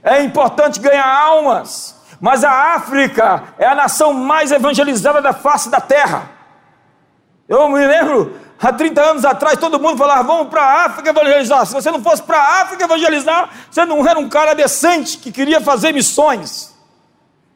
É 0.00 0.22
importante 0.22 0.78
ganhar 0.78 1.04
almas, 1.04 2.00
mas 2.20 2.44
a 2.44 2.76
África 2.76 3.42
é 3.58 3.66
a 3.66 3.74
nação 3.74 4.14
mais 4.14 4.52
evangelizada 4.52 5.20
da 5.20 5.32
face 5.32 5.68
da 5.68 5.80
terra. 5.80 6.30
Eu 7.48 7.68
me 7.68 7.84
lembro, 7.84 8.38
há 8.60 8.72
30 8.72 9.02
anos 9.02 9.24
atrás, 9.24 9.58
todo 9.58 9.80
mundo 9.80 9.98
falava: 9.98 10.22
vamos 10.22 10.50
para 10.50 10.62
a 10.62 10.84
África 10.86 11.10
evangelizar. 11.10 11.66
Se 11.66 11.74
você 11.74 11.90
não 11.90 12.00
fosse 12.00 12.22
para 12.22 12.38
a 12.38 12.62
África 12.62 12.84
evangelizar, 12.84 13.50
você 13.68 13.84
não 13.84 14.06
era 14.06 14.20
um 14.20 14.28
cara 14.28 14.54
decente 14.54 15.18
que 15.18 15.32
queria 15.32 15.60
fazer 15.60 15.92
missões. 15.92 16.71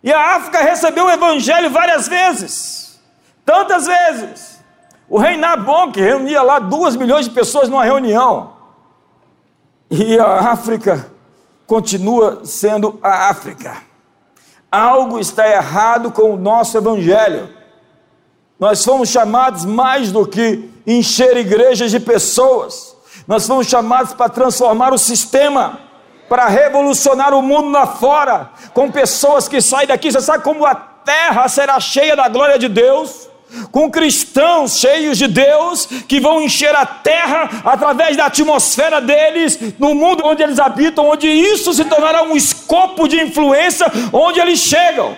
E 0.07 0.13
a 0.13 0.37
África 0.37 0.63
recebeu 0.63 1.05
o 1.05 1.11
evangelho 1.11 1.69
várias 1.71 2.09
vezes, 2.09 2.99
tantas 3.45 3.87
vezes. 3.87 4.65
O 5.09 5.19
rei 5.19 5.37
Nabon, 5.37 5.93
que 5.93 6.01
reunia 6.01 6.43
lá 6.43 6.59
duas 6.59 6.97
milhões 6.97 7.27
de 7.27 7.33
pessoas 7.33 7.69
numa 7.69 7.85
reunião. 7.85 8.55
E 9.91 10.19
a 10.19 10.51
África 10.53 11.11
continua 11.67 12.41
sendo 12.45 12.99
a 13.03 13.29
África 13.29 13.85
algo 14.71 15.19
está 15.19 15.49
errado 15.49 16.11
com 16.11 16.35
o 16.35 16.37
nosso 16.37 16.77
evangelho. 16.77 17.49
Nós 18.59 18.85
fomos 18.85 19.09
chamados 19.09 19.65
mais 19.65 20.13
do 20.13 20.27
que 20.27 20.71
encher 20.87 21.37
igrejas 21.37 21.91
de 21.91 22.01
pessoas, 22.01 22.97
nós 23.27 23.47
fomos 23.47 23.67
chamados 23.67 24.15
para 24.15 24.29
transformar 24.29 24.93
o 24.93 24.99
sistema, 24.99 25.81
para 26.29 26.49
revolucionar 26.49 27.35
o 27.35 27.43
mundo 27.43 27.71
lá 27.71 27.87
fora, 27.87 28.51
com 28.75 28.91
pessoas 28.91 29.49
que 29.49 29.61
saem 29.61 29.87
daqui. 29.87 30.11
Você 30.11 30.21
sabe 30.21 30.43
como 30.43 30.65
a 30.65 30.75
terra 30.75 31.49
será 31.49 31.79
cheia 31.79 32.17
da 32.17 32.29
glória 32.29 32.59
de 32.59 32.69
Deus? 32.69 33.29
com 33.71 33.91
cristãos 33.91 34.79
cheios 34.79 35.17
de 35.17 35.29
Deus 35.29 35.87
que 36.09 36.21
vão 36.21 36.43
encher 36.43 36.75
a 36.75 36.85
terra 36.85 37.49
através 37.65 38.17
da 38.17 38.27
atmosfera 38.27 39.01
deles, 39.01 39.59
no 39.79 39.95
mundo 39.95 40.25
onde 40.25 40.43
eles 40.43 40.59
habitam, 40.59 41.09
onde 41.09 41.29
isso 41.29 41.73
se 41.73 41.85
tornará 41.85 42.23
um 42.25 42.37
escopo 42.37 43.07
de 43.09 43.21
influência 43.23 43.87
onde 44.13 44.41
eles 44.41 44.59
chegam. 44.59 45.17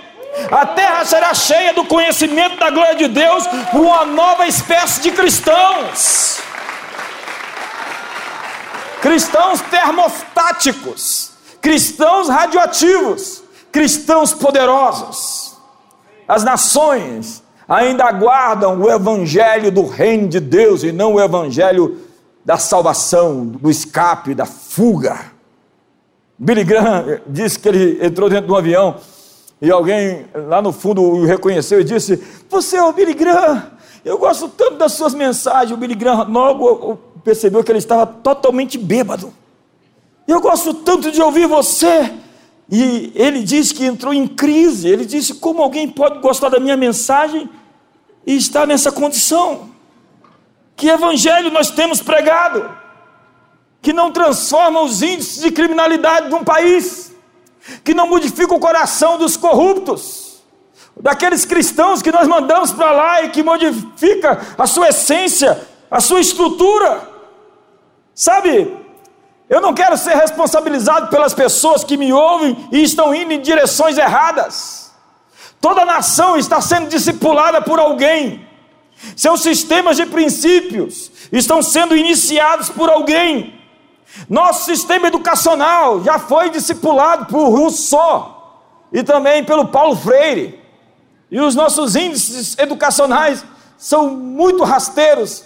A 0.50 0.66
terra 0.66 1.04
será 1.04 1.34
cheia 1.34 1.72
do 1.72 1.84
conhecimento 1.84 2.58
da 2.58 2.70
glória 2.70 2.94
de 2.94 3.08
Deus 3.08 3.46
por 3.72 3.80
uma 3.80 4.04
nova 4.04 4.46
espécie 4.46 5.00
de 5.00 5.10
cristãos. 5.10 6.40
Cristãos 9.00 9.60
termostáticos, 9.62 11.32
cristãos 11.60 12.28
radioativos, 12.28 13.42
cristãos 13.70 14.32
poderosos. 14.34 15.56
As 16.26 16.42
nações 16.42 17.42
ainda 17.68 18.04
aguardam 18.04 18.80
o 18.80 18.90
evangelho 18.90 19.70
do 19.70 19.86
reino 19.86 20.26
de 20.26 20.40
Deus 20.40 20.82
e 20.82 20.90
não 20.90 21.14
o 21.14 21.20
evangelho 21.20 21.98
da 22.44 22.56
salvação, 22.56 23.46
do 23.46 23.70
escape, 23.70 24.34
da 24.34 24.46
fuga. 24.46 25.32
Billy 26.38 26.64
Graham 26.64 27.20
disse 27.26 27.58
que 27.58 27.68
ele 27.68 28.04
entrou 28.04 28.28
dentro 28.28 28.46
de 28.46 28.52
um 28.52 28.56
avião 28.56 28.96
e 29.60 29.70
alguém 29.70 30.26
lá 30.34 30.62
no 30.62 30.72
fundo 30.72 31.02
o 31.02 31.24
reconheceu 31.24 31.80
e 31.80 31.84
disse: 31.84 32.22
Você 32.48 32.76
é 32.76 32.82
o 32.82 32.92
Billy 32.92 33.14
Graham, 33.14 33.70
eu 34.08 34.16
gosto 34.16 34.48
tanto 34.48 34.76
das 34.76 34.92
suas 34.94 35.12
mensagens. 35.12 35.70
O 35.70 35.76
Billy 35.76 35.94
Graham 35.94 36.24
logo 36.30 36.96
percebeu 37.22 37.62
que 37.62 37.70
ele 37.70 37.78
estava 37.78 38.06
totalmente 38.06 38.78
bêbado. 38.78 39.34
Eu 40.26 40.40
gosto 40.40 40.72
tanto 40.72 41.12
de 41.12 41.20
ouvir 41.20 41.46
você. 41.46 42.10
E 42.70 43.12
ele 43.14 43.42
disse 43.42 43.74
que 43.74 43.84
entrou 43.84 44.14
em 44.14 44.26
crise. 44.26 44.88
Ele 44.88 45.04
disse: 45.04 45.34
Como 45.34 45.62
alguém 45.62 45.86
pode 45.86 46.20
gostar 46.20 46.48
da 46.48 46.58
minha 46.58 46.74
mensagem 46.74 47.50
e 48.26 48.34
estar 48.34 48.66
nessa 48.66 48.90
condição? 48.90 49.68
Que 50.74 50.88
evangelho 50.88 51.50
nós 51.50 51.70
temos 51.70 52.00
pregado? 52.00 52.66
Que 53.82 53.92
não 53.92 54.10
transforma 54.10 54.80
os 54.80 55.02
índices 55.02 55.42
de 55.42 55.50
criminalidade 55.50 56.30
de 56.30 56.34
um 56.34 56.44
país, 56.44 57.12
que 57.84 57.92
não 57.92 58.08
modifica 58.08 58.54
o 58.54 58.58
coração 58.58 59.18
dos 59.18 59.36
corruptos, 59.36 60.27
daqueles 61.00 61.44
cristãos 61.44 62.02
que 62.02 62.12
nós 62.12 62.26
mandamos 62.26 62.72
para 62.72 62.90
lá 62.90 63.22
e 63.22 63.30
que 63.30 63.42
modifica 63.42 64.40
a 64.56 64.66
sua 64.66 64.88
essência, 64.88 65.60
a 65.90 66.00
sua 66.00 66.20
estrutura. 66.20 67.08
Sabe, 68.14 68.76
eu 69.48 69.60
não 69.60 69.72
quero 69.72 69.96
ser 69.96 70.14
responsabilizado 70.14 71.08
pelas 71.08 71.32
pessoas 71.32 71.84
que 71.84 71.96
me 71.96 72.12
ouvem 72.12 72.68
e 72.72 72.82
estão 72.82 73.14
indo 73.14 73.32
em 73.32 73.40
direções 73.40 73.96
erradas. 73.96 74.92
Toda 75.60 75.84
nação 75.84 76.36
está 76.36 76.60
sendo 76.60 76.88
discipulada 76.88 77.60
por 77.62 77.78
alguém. 77.78 78.46
Seus 79.16 79.42
sistemas 79.42 79.96
de 79.96 80.06
princípios 80.06 81.10
estão 81.32 81.62
sendo 81.62 81.96
iniciados 81.96 82.68
por 82.68 82.90
alguém. 82.90 83.54
Nosso 84.28 84.64
sistema 84.64 85.08
educacional 85.08 86.02
já 86.02 86.18
foi 86.18 86.50
discipulado 86.50 87.26
por 87.26 87.48
Rousseau 87.50 88.62
e 88.92 89.02
também 89.02 89.44
pelo 89.44 89.68
Paulo 89.68 89.96
Freire. 89.96 90.67
E 91.30 91.40
os 91.40 91.54
nossos 91.54 91.94
índices 91.94 92.56
educacionais 92.58 93.44
são 93.76 94.10
muito 94.10 94.64
rasteiros, 94.64 95.44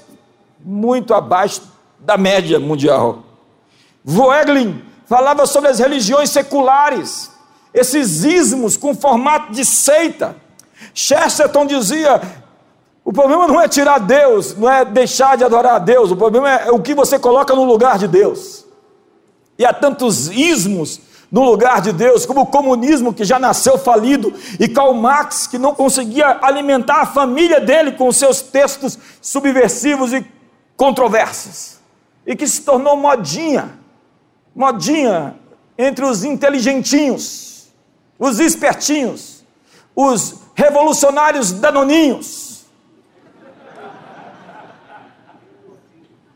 muito 0.64 1.12
abaixo 1.12 1.62
da 1.98 2.16
média 2.16 2.58
mundial. 2.60 3.24
Voegelin 4.04 4.82
falava 5.06 5.46
sobre 5.46 5.70
as 5.70 5.78
religiões 5.78 6.30
seculares, 6.30 7.30
esses 7.74 8.24
ismos 8.24 8.76
com 8.76 8.94
formato 8.94 9.52
de 9.52 9.64
seita. 9.64 10.36
Chesterton 10.94 11.66
dizia: 11.66 12.20
o 13.04 13.12
problema 13.12 13.48
não 13.48 13.60
é 13.60 13.68
tirar 13.68 13.98
Deus, 13.98 14.56
não 14.56 14.70
é 14.70 14.84
deixar 14.84 15.36
de 15.36 15.44
adorar 15.44 15.74
a 15.74 15.78
Deus, 15.78 16.10
o 16.10 16.16
problema 16.16 16.50
é 16.50 16.70
o 16.70 16.80
que 16.80 16.94
você 16.94 17.18
coloca 17.18 17.54
no 17.54 17.64
lugar 17.64 17.98
de 17.98 18.06
Deus. 18.06 18.64
E 19.58 19.64
há 19.64 19.72
tantos 19.72 20.28
ismos 20.28 21.00
no 21.32 21.42
lugar 21.42 21.80
de 21.80 21.94
Deus, 21.94 22.26
como 22.26 22.42
o 22.42 22.46
comunismo 22.46 23.14
que 23.14 23.24
já 23.24 23.38
nasceu 23.38 23.78
falido, 23.78 24.34
e 24.60 24.68
Karl 24.68 24.92
Marx 24.92 25.46
que 25.46 25.56
não 25.56 25.74
conseguia 25.74 26.38
alimentar 26.42 27.00
a 27.00 27.06
família 27.06 27.58
dele 27.58 27.92
com 27.92 28.12
seus 28.12 28.42
textos 28.42 28.98
subversivos 29.22 30.12
e 30.12 30.26
controversos, 30.76 31.78
e 32.26 32.36
que 32.36 32.46
se 32.46 32.60
tornou 32.60 32.98
modinha, 32.98 33.78
modinha 34.54 35.34
entre 35.78 36.04
os 36.04 36.22
inteligentinhos, 36.22 37.68
os 38.18 38.38
espertinhos, 38.38 39.42
os 39.96 40.34
revolucionários 40.54 41.50
danoninhos. 41.50 42.66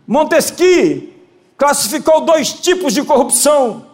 Montesquieu 0.06 1.12
classificou 1.58 2.22
dois 2.22 2.50
tipos 2.54 2.94
de 2.94 3.02
corrupção 3.02 3.85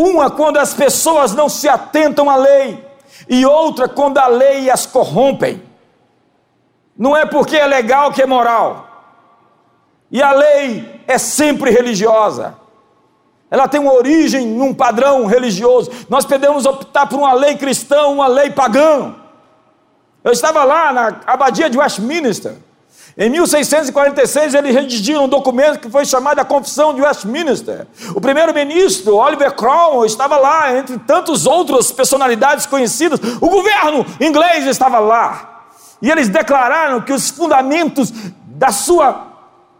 uma 0.00 0.30
quando 0.30 0.58
as 0.58 0.72
pessoas 0.72 1.34
não 1.34 1.48
se 1.48 1.68
atentam 1.68 2.30
à 2.30 2.36
lei, 2.36 2.86
e 3.28 3.44
outra 3.44 3.88
quando 3.88 4.18
a 4.18 4.28
lei 4.28 4.70
as 4.70 4.86
corrompem. 4.86 5.60
Não 6.96 7.16
é 7.16 7.26
porque 7.26 7.56
é 7.56 7.66
legal 7.66 8.12
que 8.12 8.22
é 8.22 8.26
moral. 8.26 8.86
E 10.08 10.22
a 10.22 10.30
lei 10.30 11.02
é 11.06 11.18
sempre 11.18 11.72
religiosa. 11.72 12.56
Ela 13.50 13.66
tem 13.66 13.80
uma 13.80 13.92
origem 13.92 14.46
num 14.46 14.72
padrão 14.72 15.26
religioso. 15.26 15.90
Nós 16.08 16.24
podemos 16.24 16.64
optar 16.64 17.08
por 17.08 17.18
uma 17.18 17.32
lei 17.32 17.56
cristã, 17.56 18.06
uma 18.06 18.28
lei 18.28 18.50
pagã. 18.50 19.16
Eu 20.22 20.30
estava 20.30 20.62
lá 20.62 20.92
na 20.92 21.20
abadia 21.26 21.68
de 21.68 21.76
Westminster. 21.76 22.54
Em 23.20 23.28
1646, 23.28 24.54
eles 24.54 24.72
redigiram 24.72 25.24
um 25.24 25.28
documento 25.28 25.80
que 25.80 25.90
foi 25.90 26.06
chamado 26.06 26.38
a 26.38 26.44
Confissão 26.44 26.94
de 26.94 27.02
Westminster. 27.02 27.84
O 28.14 28.20
primeiro-ministro, 28.20 29.16
Oliver 29.16 29.56
Cromwell, 29.56 30.06
estava 30.06 30.36
lá, 30.36 30.78
entre 30.78 30.96
tantas 30.98 31.44
outras 31.44 31.90
personalidades 31.90 32.64
conhecidas. 32.64 33.18
O 33.40 33.48
governo 33.48 34.06
inglês 34.20 34.66
estava 34.66 35.00
lá. 35.00 35.64
E 36.00 36.08
eles 36.08 36.28
declararam 36.28 37.00
que 37.00 37.12
os 37.12 37.28
fundamentos 37.28 38.12
da 38.46 38.70
sua 38.70 39.26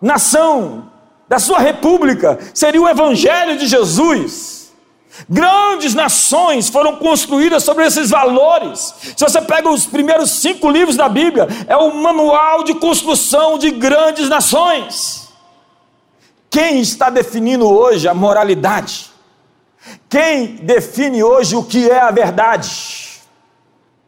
nação, 0.03 0.91
da 1.29 1.39
sua 1.39 1.61
república, 1.61 2.41
seriam 2.53 2.87
o 2.87 2.89
Evangelho 2.89 3.57
de 3.57 3.69
Jesus. 3.69 4.58
Grandes 5.29 5.95
nações 5.95 6.69
foram 6.69 6.97
construídas 6.97 7.65
sobre 7.65 7.87
esses 7.87 8.11
valores. 8.11 8.95
Se 9.17 9.25
você 9.25 9.41
pega 9.41 9.71
os 9.71 9.87
primeiros 9.87 10.31
cinco 10.31 10.71
livros 10.71 10.97
da 10.97 11.09
Bíblia, 11.09 11.49
é 11.67 11.77
o 11.77 11.95
manual 11.95 12.63
de 12.63 12.75
construção 12.75 13.59
de 13.59 13.71
grandes 13.71 14.29
nações. 14.29 15.29
Quem 16.51 16.81
está 16.81 17.11
definindo 17.11 17.67
hoje 17.67 18.07
a 18.07 18.15
moralidade? 18.15 19.11
Quem 20.09 20.57
define 20.57 21.23
hoje 21.23 21.57
o 21.57 21.65
que 21.65 21.91
é 21.91 22.01
a 22.01 22.11
verdade? 22.11 23.09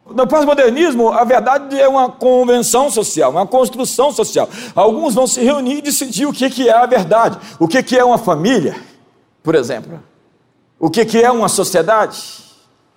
No 0.05 0.27
pós-modernismo, 0.27 1.09
a 1.09 1.23
verdade 1.23 1.79
é 1.79 1.87
uma 1.87 2.09
convenção 2.09 2.89
social, 2.89 3.31
uma 3.31 3.47
construção 3.47 4.11
social. 4.11 4.49
Alguns 4.75 5.13
vão 5.13 5.27
se 5.27 5.41
reunir 5.41 5.77
e 5.77 5.81
decidir 5.81 6.25
o 6.25 6.33
que 6.33 6.67
é 6.67 6.73
a 6.73 6.85
verdade, 6.85 7.37
o 7.59 7.67
que 7.67 7.97
é 7.97 8.03
uma 8.03 8.17
família, 8.17 8.75
por 9.43 9.55
exemplo 9.55 10.10
o 10.81 10.89
que, 10.89 11.05
que 11.05 11.23
é 11.23 11.29
uma 11.29 11.47
sociedade, 11.47 12.17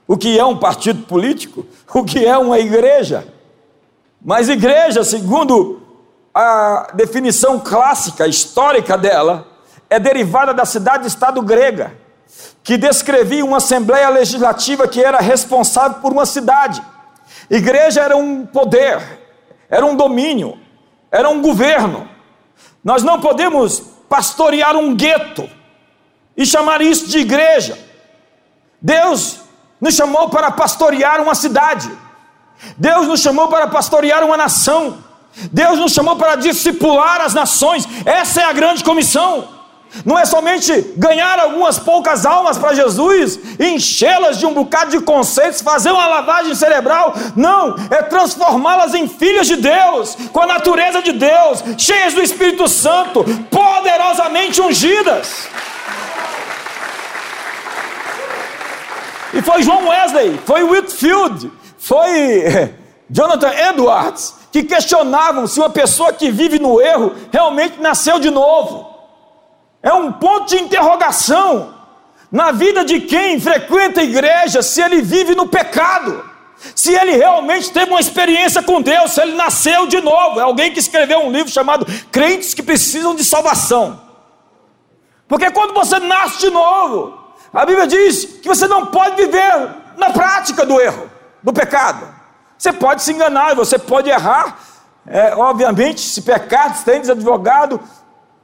o 0.08 0.16
que 0.16 0.38
é 0.38 0.44
um 0.44 0.56
partido 0.56 1.02
político, 1.02 1.66
o 1.92 2.02
que 2.02 2.24
é 2.24 2.36
uma 2.38 2.58
igreja. 2.58 3.28
Mas 4.24 4.48
igreja, 4.48 5.04
segundo 5.04 5.82
a 6.34 6.92
definição 6.94 7.60
clássica, 7.60 8.26
histórica 8.26 8.96
dela, 8.96 9.46
é 9.90 10.00
derivada 10.00 10.54
da 10.54 10.64
cidade-estado 10.64 11.42
grega, 11.42 11.92
que 12.62 12.78
descrevia 12.78 13.44
uma 13.44 13.58
assembleia 13.58 14.08
legislativa 14.08 14.88
que 14.88 15.04
era 15.04 15.18
responsável 15.18 16.00
por 16.00 16.10
uma 16.10 16.24
cidade. 16.24 16.82
Igreja 17.50 18.00
era 18.00 18.16
um 18.16 18.46
poder, 18.46 19.20
era 19.68 19.84
um 19.84 19.94
domínio, 19.94 20.58
era 21.12 21.28
um 21.28 21.42
governo. 21.42 22.08
Nós 22.82 23.02
não 23.02 23.20
podemos 23.20 23.80
pastorear 24.08 24.74
um 24.74 24.94
gueto 24.96 25.46
e 26.36 26.44
chamar 26.44 26.82
isso 26.82 27.06
de 27.06 27.18
igreja. 27.18 27.78
Deus 28.80 29.40
nos 29.80 29.94
chamou 29.94 30.28
para 30.28 30.50
pastorear 30.50 31.20
uma 31.20 31.34
cidade. 31.34 31.90
Deus 32.76 33.06
nos 33.06 33.20
chamou 33.20 33.48
para 33.48 33.66
pastorear 33.66 34.24
uma 34.24 34.36
nação. 34.36 34.98
Deus 35.50 35.78
nos 35.78 35.92
chamou 35.92 36.16
para 36.16 36.36
discipular 36.36 37.20
as 37.20 37.34
nações. 37.34 37.86
Essa 38.04 38.42
é 38.42 38.44
a 38.44 38.52
grande 38.52 38.84
comissão. 38.84 39.48
Não 40.04 40.18
é 40.18 40.24
somente 40.24 40.72
ganhar 40.96 41.38
algumas 41.38 41.78
poucas 41.78 42.26
almas 42.26 42.58
para 42.58 42.74
Jesus, 42.74 43.38
enchê-las 43.60 44.38
de 44.38 44.46
um 44.46 44.52
bocado 44.52 44.90
de 44.90 45.00
conceitos, 45.00 45.60
fazer 45.60 45.92
uma 45.92 46.06
lavagem 46.06 46.54
cerebral. 46.54 47.14
Não, 47.36 47.76
é 47.90 48.02
transformá-las 48.02 48.92
em 48.94 49.06
filhas 49.06 49.46
de 49.46 49.56
Deus, 49.56 50.16
com 50.32 50.40
a 50.40 50.46
natureza 50.46 51.00
de 51.00 51.12
Deus, 51.12 51.62
cheias 51.78 52.12
do 52.12 52.22
Espírito 52.22 52.66
Santo, 52.66 53.24
poderosamente 53.50 54.60
ungidas. 54.60 55.46
E 59.34 59.42
foi 59.42 59.62
João 59.62 59.88
Wesley, 59.88 60.38
foi 60.46 60.62
Whitfield, 60.62 61.50
foi 61.76 62.72
Jonathan 63.10 63.50
Edwards, 63.50 64.34
que 64.52 64.62
questionavam 64.62 65.46
se 65.48 65.58
uma 65.58 65.70
pessoa 65.70 66.12
que 66.12 66.30
vive 66.30 66.60
no 66.60 66.80
erro 66.80 67.12
realmente 67.32 67.80
nasceu 67.80 68.20
de 68.20 68.30
novo. 68.30 68.94
É 69.82 69.92
um 69.92 70.12
ponto 70.12 70.46
de 70.46 70.62
interrogação 70.62 71.74
na 72.30 72.52
vida 72.52 72.84
de 72.84 73.00
quem 73.00 73.40
frequenta 73.40 74.00
a 74.00 74.04
igreja, 74.04 74.62
se 74.62 74.80
ele 74.80 75.02
vive 75.02 75.34
no 75.34 75.48
pecado, 75.48 76.24
se 76.74 76.94
ele 76.94 77.16
realmente 77.16 77.72
teve 77.72 77.90
uma 77.90 78.00
experiência 78.00 78.62
com 78.62 78.80
Deus, 78.80 79.10
se 79.10 79.20
ele 79.20 79.34
nasceu 79.34 79.86
de 79.88 80.00
novo. 80.00 80.38
É 80.38 80.44
alguém 80.44 80.72
que 80.72 80.78
escreveu 80.78 81.18
um 81.20 81.32
livro 81.32 81.52
chamado 81.52 81.84
Crentes 82.12 82.54
que 82.54 82.62
Precisam 82.62 83.14
de 83.14 83.24
Salvação. 83.24 84.00
Porque 85.26 85.50
quando 85.50 85.74
você 85.74 85.98
nasce 85.98 86.38
de 86.38 86.50
novo, 86.50 87.23
a 87.54 87.64
Bíblia 87.64 87.86
diz 87.86 88.24
que 88.42 88.48
você 88.48 88.66
não 88.66 88.86
pode 88.86 89.14
viver 89.14 89.68
na 89.96 90.10
prática 90.10 90.66
do 90.66 90.80
erro, 90.80 91.08
do 91.40 91.52
pecado. 91.52 92.04
Você 92.58 92.72
pode 92.72 93.02
se 93.02 93.12
enganar, 93.12 93.54
você 93.54 93.78
pode 93.78 94.10
errar. 94.10 94.58
É, 95.06 95.34
obviamente, 95.36 96.00
se 96.00 96.22
pecar, 96.22 96.82
tens 96.82 97.08
advogado 97.08 97.80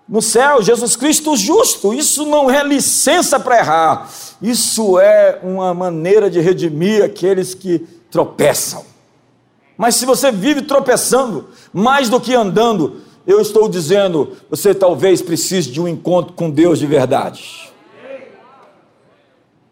no 0.09 0.23
céu, 0.23 0.63
Jesus 0.63 0.95
Cristo 0.95 1.37
justo. 1.37 1.93
Isso 1.93 2.25
não 2.27 2.51
é 2.51 2.63
licença 2.63 3.41
para 3.41 3.59
errar. 3.59 4.09
Isso 4.41 4.99
é 5.01 5.41
uma 5.43 5.75
maneira 5.75 6.31
de 6.31 6.41
redimir 6.41 7.03
aqueles 7.03 7.53
que 7.55 7.81
tropeçam. 8.11 8.85
Mas 9.77 9.95
se 9.95 10.05
você 10.05 10.31
vive 10.31 10.63
tropeçando, 10.63 11.49
mais 11.73 12.09
do 12.09 12.21
que 12.21 12.35
andando, 12.35 13.01
eu 13.27 13.41
estou 13.41 13.69
dizendo, 13.69 14.37
você 14.49 14.75
talvez 14.75 15.23
precise 15.23 15.71
de 15.71 15.81
um 15.81 15.89
encontro 15.89 16.35
com 16.35 16.51
Deus 16.51 16.79
de 16.79 16.87
verdade. 16.87 17.70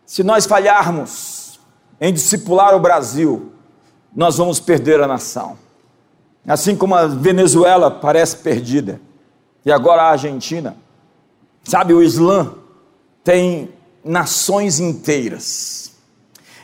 Se 0.08 0.22
nós 0.22 0.46
falharmos 0.46 1.60
em 2.00 2.14
discipular 2.14 2.74
o 2.74 2.80
Brasil, 2.80 3.52
nós 4.16 4.38
vamos 4.38 4.58
perder 4.58 5.02
a 5.02 5.06
nação. 5.06 5.58
Assim 6.46 6.74
como 6.74 6.94
a 6.94 7.06
Venezuela 7.06 7.90
parece 7.90 8.38
perdida, 8.38 9.02
e 9.66 9.70
agora 9.70 10.00
a 10.00 10.10
Argentina. 10.12 10.78
Sabe, 11.62 11.92
o 11.92 12.02
Islã 12.02 12.54
tem 13.22 13.68
nações 14.02 14.80
inteiras. 14.80 15.92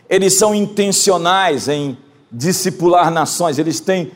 Eles 0.09 0.38
são 0.38 0.54
intencionais 0.54 1.68
em 1.68 1.98
discipular 2.33 3.11
nações, 3.11 3.59
eles 3.59 3.78
têm 3.78 4.12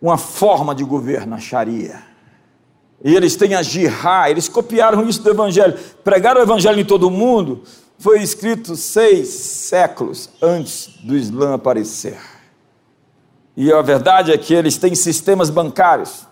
uma 0.00 0.16
forma 0.16 0.74
de 0.74 0.84
governo, 0.84 1.34
a 1.34 1.38
Sharia. 1.38 2.02
e 3.04 3.14
eles 3.14 3.36
têm 3.36 3.54
a 3.54 3.62
jihá, 3.62 4.30
eles 4.30 4.48
copiaram 4.48 5.06
isso 5.06 5.22
do 5.22 5.28
Evangelho, 5.28 5.78
pregaram 6.02 6.40
o 6.40 6.44
Evangelho 6.44 6.80
em 6.80 6.84
todo 6.86 7.08
o 7.08 7.10
mundo, 7.10 7.62
foi 8.04 8.20
escrito 8.20 8.76
seis 8.76 9.28
séculos 9.28 10.28
antes 10.42 10.88
do 11.02 11.16
Islã 11.16 11.54
aparecer. 11.54 12.20
E 13.56 13.72
a 13.72 13.80
verdade 13.80 14.30
é 14.30 14.36
que 14.36 14.52
eles 14.52 14.76
têm 14.76 14.94
sistemas 14.94 15.48
bancários, 15.48 16.26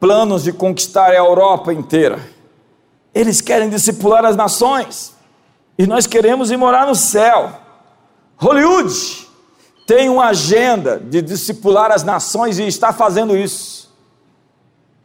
planos 0.00 0.42
de 0.42 0.52
conquistar 0.52 1.12
a 1.12 1.14
Europa 1.14 1.72
inteira. 1.72 2.18
Eles 3.14 3.40
querem 3.40 3.70
discipular 3.70 4.24
as 4.24 4.34
nações, 4.34 5.14
e 5.78 5.86
nós 5.86 6.08
queremos 6.08 6.50
ir 6.50 6.56
morar 6.56 6.88
no 6.88 6.96
céu. 6.96 7.52
Hollywood 8.36 9.28
tem 9.86 10.08
uma 10.08 10.30
agenda 10.30 10.98
de 10.98 11.22
discipular 11.22 11.92
as 11.92 12.02
nações 12.02 12.58
e 12.58 12.66
está 12.66 12.92
fazendo 12.92 13.36
isso. 13.36 13.94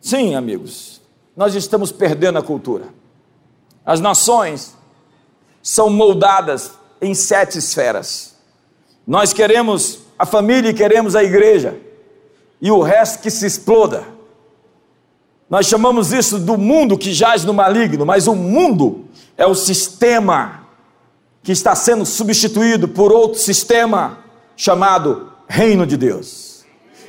Sim, 0.02 0.34
amigos, 0.34 1.00
nós 1.38 1.54
estamos 1.54 1.92
perdendo 1.92 2.40
a 2.40 2.42
cultura. 2.42 2.86
As 3.86 4.02
nações 4.02 4.75
são 5.66 5.90
moldadas 5.90 6.74
em 7.02 7.16
sete 7.16 7.58
esferas. 7.58 8.36
Nós 9.06 9.34
queremos 9.34 9.98
a 10.18 10.24
família 10.24 10.70
e 10.70 10.74
queremos 10.76 11.16
a 11.16 11.24
igreja, 11.24 11.76
e 12.62 12.70
o 12.70 12.84
resto 12.84 13.24
que 13.24 13.32
se 13.32 13.48
exploda. 13.48 14.04
Nós 15.50 15.66
chamamos 15.66 16.14
isso 16.14 16.38
do 16.38 16.56
mundo 16.56 16.96
que 16.96 17.12
jaz 17.12 17.44
no 17.44 17.52
maligno, 17.52 18.06
mas 18.06 18.28
o 18.28 18.36
mundo 18.36 19.06
é 19.36 19.48
o 19.48 19.56
sistema 19.56 20.68
que 21.42 21.52
está 21.52 21.74
sendo 21.74 22.06
substituído 22.06 22.88
por 22.88 23.12
outro 23.12 23.40
sistema 23.40 24.20
chamado 24.56 25.32
Reino 25.48 25.88
de 25.88 25.98
Deus. 25.98 26.45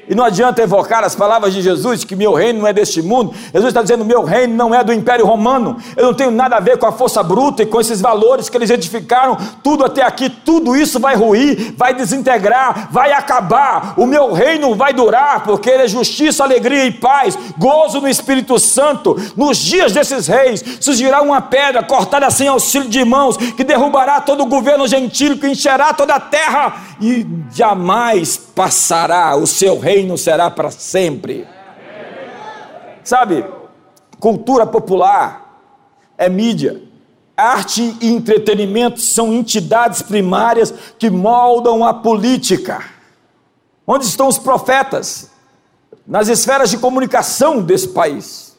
E 0.08 0.14
não 0.14 0.24
adianta 0.24 0.62
evocar 0.62 1.02
as 1.02 1.16
palavras 1.16 1.52
de 1.52 1.60
Jesus, 1.60 2.04
que 2.04 2.14
meu 2.14 2.32
reino 2.32 2.60
não 2.60 2.66
é 2.66 2.72
deste 2.72 3.02
mundo. 3.02 3.34
Jesus 3.52 3.66
está 3.66 3.82
dizendo: 3.82 4.04
meu 4.04 4.22
reino 4.22 4.54
não 4.54 4.74
é 4.74 4.84
do 4.84 4.92
Império 4.92 5.26
Romano. 5.26 5.76
Eu 5.96 6.06
não 6.06 6.14
tenho 6.14 6.30
nada 6.30 6.56
a 6.56 6.60
ver 6.60 6.78
com 6.78 6.86
a 6.86 6.92
força 6.92 7.22
bruta 7.22 7.62
e 7.62 7.66
com 7.66 7.80
esses 7.80 8.00
valores 8.00 8.48
que 8.48 8.56
eles 8.56 8.70
edificaram. 8.70 9.36
Tudo 9.62 9.84
até 9.84 10.02
aqui, 10.02 10.30
tudo 10.30 10.76
isso 10.76 11.00
vai 11.00 11.16
ruir, 11.16 11.74
vai 11.76 11.94
desintegrar, 11.94 12.88
vai 12.90 13.12
acabar. 13.12 13.94
O 13.96 14.06
meu 14.06 14.32
reino 14.32 14.74
vai 14.74 14.92
durar, 14.92 15.42
porque 15.42 15.68
ele 15.68 15.84
é 15.84 15.88
justiça, 15.88 16.44
alegria 16.44 16.84
e 16.84 16.92
paz, 16.92 17.36
gozo 17.58 18.00
no 18.00 18.08
Espírito 18.08 18.58
Santo. 18.58 19.16
Nos 19.36 19.58
dias 19.58 19.92
desses 19.92 20.26
reis, 20.26 20.64
surgirá 20.80 21.20
uma 21.20 21.40
pedra 21.40 21.82
cortada 21.82 22.30
sem 22.30 22.48
auxílio 22.48 22.88
de 22.88 23.04
mãos, 23.04 23.36
que 23.36 23.64
derrubará 23.64 24.20
todo 24.20 24.42
o 24.42 24.46
governo 24.46 24.86
gentil, 24.86 25.38
que 25.38 25.48
encherá 25.48 25.92
toda 25.92 26.14
a 26.14 26.20
terra 26.20 26.95
e 27.00 27.26
jamais 27.50 28.36
passará, 28.36 29.36
o 29.36 29.46
seu 29.46 29.78
reino 29.78 30.16
será 30.16 30.50
para 30.50 30.70
sempre. 30.70 31.46
Sabe, 33.04 33.44
cultura 34.18 34.66
popular 34.66 35.60
é 36.16 36.28
mídia, 36.28 36.82
arte 37.36 37.96
e 38.00 38.08
entretenimento 38.08 39.00
são 39.00 39.32
entidades 39.32 40.02
primárias 40.02 40.72
que 40.98 41.10
moldam 41.10 41.84
a 41.84 41.92
política. 41.92 42.82
Onde 43.86 44.06
estão 44.06 44.26
os 44.26 44.38
profetas? 44.38 45.30
Nas 46.06 46.28
esferas 46.28 46.70
de 46.70 46.78
comunicação 46.78 47.60
desse 47.60 47.88
país, 47.88 48.56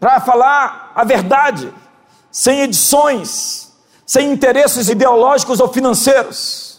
para 0.00 0.20
falar 0.20 0.90
a 0.94 1.04
verdade, 1.04 1.72
sem 2.30 2.60
edições, 2.60 3.72
sem 4.06 4.32
interesses 4.32 4.88
ideológicos 4.88 5.60
ou 5.60 5.68
financeiros 5.68 6.71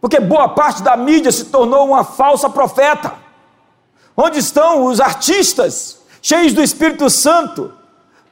porque 0.00 0.18
boa 0.18 0.48
parte 0.48 0.82
da 0.82 0.96
mídia 0.96 1.30
se 1.30 1.46
tornou 1.46 1.86
uma 1.86 2.02
falsa 2.02 2.48
profeta. 2.48 3.12
Onde 4.16 4.38
estão 4.38 4.86
os 4.86 5.00
artistas 5.00 6.00
cheios 6.22 6.52
do 6.52 6.62
Espírito 6.62 7.08
Santo 7.10 7.72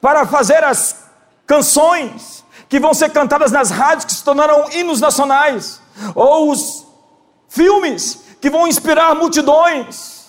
para 0.01 0.27
fazer 0.27 0.65
as 0.65 1.05
canções 1.47 2.45
que 2.69 2.81
vão 2.81 2.93
ser 2.95 3.11
cantadas 3.11 3.53
nas 3.53 3.71
rádios 3.71 4.05
que 4.05 4.13
se 4.13 4.25
tornaram 4.25 4.71
hinos 4.73 5.01
nacionais? 5.01 5.81
Ou 6.15 6.51
os 6.51 6.87
filmes 7.49 8.23
que 8.41 8.49
vão 8.49 8.67
inspirar 8.67 9.15
multidões? 9.15 10.27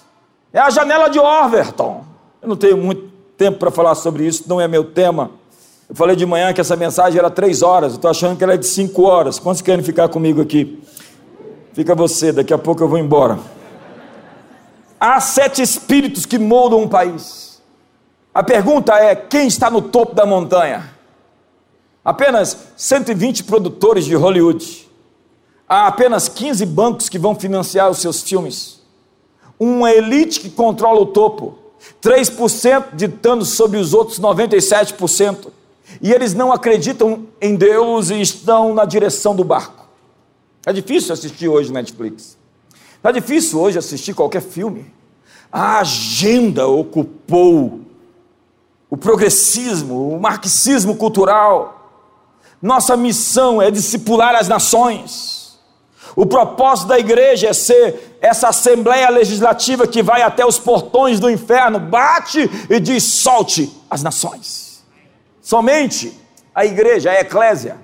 É 0.51 0.59
a 0.59 0.69
janela 0.69 1.09
de 1.09 1.19
Overton. 1.19 2.03
Eu 2.41 2.49
não 2.49 2.55
tenho 2.55 2.77
muito 2.77 3.09
tempo 3.37 3.59
para 3.59 3.71
falar 3.71 3.95
sobre 3.95 4.25
isso, 4.25 4.43
não 4.47 4.59
é 4.59 4.67
meu 4.67 4.83
tema. 4.83 5.31
Eu 5.89 5.95
falei 5.95 6.15
de 6.15 6.25
manhã 6.25 6.53
que 6.53 6.61
essa 6.61 6.75
mensagem 6.75 7.17
era 7.17 7.29
três 7.29 7.61
horas, 7.61 7.93
estou 7.93 8.11
achando 8.11 8.37
que 8.37 8.43
ela 8.43 8.53
é 8.53 8.57
de 8.57 8.67
cinco 8.67 9.03
horas. 9.03 9.39
Quantos 9.39 9.61
querem 9.61 9.83
ficar 9.83 10.09
comigo 10.09 10.41
aqui? 10.41 10.81
Fica 11.79 11.95
você, 11.95 12.33
daqui 12.33 12.53
a 12.53 12.57
pouco 12.57 12.83
eu 12.83 12.89
vou 12.89 12.97
embora. 12.97 13.39
Há 14.99 15.21
sete 15.21 15.61
espíritos 15.61 16.25
que 16.25 16.37
moldam 16.37 16.81
um 16.81 16.89
país. 16.89 17.61
A 18.33 18.43
pergunta 18.43 18.95
é: 18.95 19.15
quem 19.15 19.47
está 19.47 19.69
no 19.69 19.81
topo 19.83 20.13
da 20.13 20.25
montanha? 20.25 20.93
Apenas 22.03 22.57
120 22.75 23.45
produtores 23.45 24.03
de 24.03 24.13
Hollywood. 24.13 24.89
Há 25.69 25.87
apenas 25.87 26.27
15 26.27 26.65
bancos 26.65 27.07
que 27.07 27.17
vão 27.17 27.33
financiar 27.33 27.89
os 27.89 27.99
seus 27.99 28.21
filmes. 28.23 28.81
Uma 29.57 29.89
elite 29.89 30.41
que 30.41 30.49
controla 30.49 30.99
o 30.99 31.05
topo. 31.05 31.59
3% 32.03 32.87
ditando 32.91 33.45
sobre 33.45 33.77
os 33.77 33.93
outros 33.93 34.19
97%. 34.19 35.47
E 36.01 36.11
eles 36.11 36.33
não 36.33 36.51
acreditam 36.51 37.25
em 37.39 37.55
Deus 37.55 38.09
e 38.09 38.19
estão 38.19 38.73
na 38.73 38.83
direção 38.83 39.33
do 39.33 39.45
barco. 39.45 39.78
Está 40.59 40.71
difícil 40.71 41.13
assistir 41.13 41.47
hoje 41.47 41.71
Netflix. 41.71 42.37
Está 42.95 43.11
difícil 43.11 43.59
hoje 43.59 43.79
assistir 43.79 44.13
qualquer 44.13 44.41
filme. 44.41 44.93
A 45.51 45.79
agenda 45.79 46.67
ocupou 46.67 47.81
o 48.89 48.97
progressismo, 48.97 50.15
o 50.15 50.19
marxismo 50.19 50.95
cultural. 50.95 51.91
Nossa 52.61 52.97
missão 52.97 53.61
é 53.61 53.71
discipular 53.71 54.35
as 54.35 54.47
nações. 54.47 55.57
O 56.15 56.25
propósito 56.25 56.89
da 56.89 56.99
igreja 56.99 57.47
é 57.47 57.53
ser 57.53 58.17
essa 58.19 58.49
assembleia 58.49 59.09
legislativa 59.09 59.87
que 59.87 60.03
vai 60.03 60.21
até 60.21 60.45
os 60.45 60.59
portões 60.59 61.19
do 61.19 61.29
inferno, 61.29 61.79
bate 61.79 62.49
e 62.69 62.79
diz: 62.79 63.03
solte 63.03 63.71
as 63.89 64.03
nações. 64.03 64.83
Somente 65.41 66.19
a 66.53 66.65
igreja, 66.65 67.11
a 67.11 67.21
eclésia, 67.21 67.77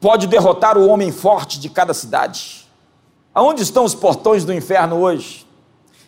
pode 0.00 0.26
derrotar 0.26 0.76
o 0.76 0.86
homem 0.86 1.10
forte 1.10 1.58
de 1.58 1.68
cada 1.68 1.92
cidade. 1.92 2.66
Aonde 3.34 3.62
estão 3.62 3.84
os 3.84 3.94
portões 3.94 4.44
do 4.44 4.52
inferno 4.52 4.96
hoje? 4.96 5.46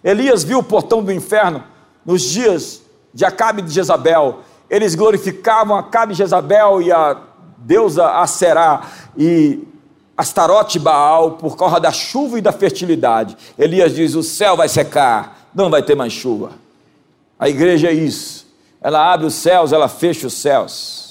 Elias 0.03 0.42
viu 0.42 0.59
o 0.59 0.62
portão 0.62 1.03
do 1.03 1.12
inferno 1.12 1.62
nos 2.05 2.22
dias 2.22 2.83
de 3.12 3.24
Acabe 3.24 3.61
e 3.61 3.64
de 3.64 3.72
Jezabel. 3.72 4.40
Eles 4.68 4.94
glorificavam 4.94 5.76
Acabe 5.76 6.12
e 6.12 6.16
Jezabel 6.16 6.81
e 6.81 6.90
a 6.90 7.20
deusa 7.59 8.09
Aserá 8.09 8.83
e 9.16 9.66
Astarote 10.16 10.79
Baal 10.79 11.33
por 11.33 11.57
causa 11.57 11.79
da 11.79 11.92
chuva 11.92 12.38
e 12.38 12.42
da 12.42 12.53
fertilidade. 12.53 13.37
Elias 13.59 13.94
diz: 13.94 14.14
o 14.14 14.22
céu 14.22 14.57
vai 14.57 14.68
secar, 14.68 15.48
não 15.55 15.70
vai 15.70 15.83
ter 15.83 15.94
mais 15.94 16.12
chuva. 16.12 16.53
A 17.38 17.48
igreja 17.48 17.88
é 17.88 17.92
isso. 17.92 18.46
Ela 18.81 19.12
abre 19.12 19.26
os 19.26 19.35
céus, 19.35 19.72
ela 19.72 19.88
fecha 19.88 20.26
os 20.26 20.35
céus. 20.35 21.10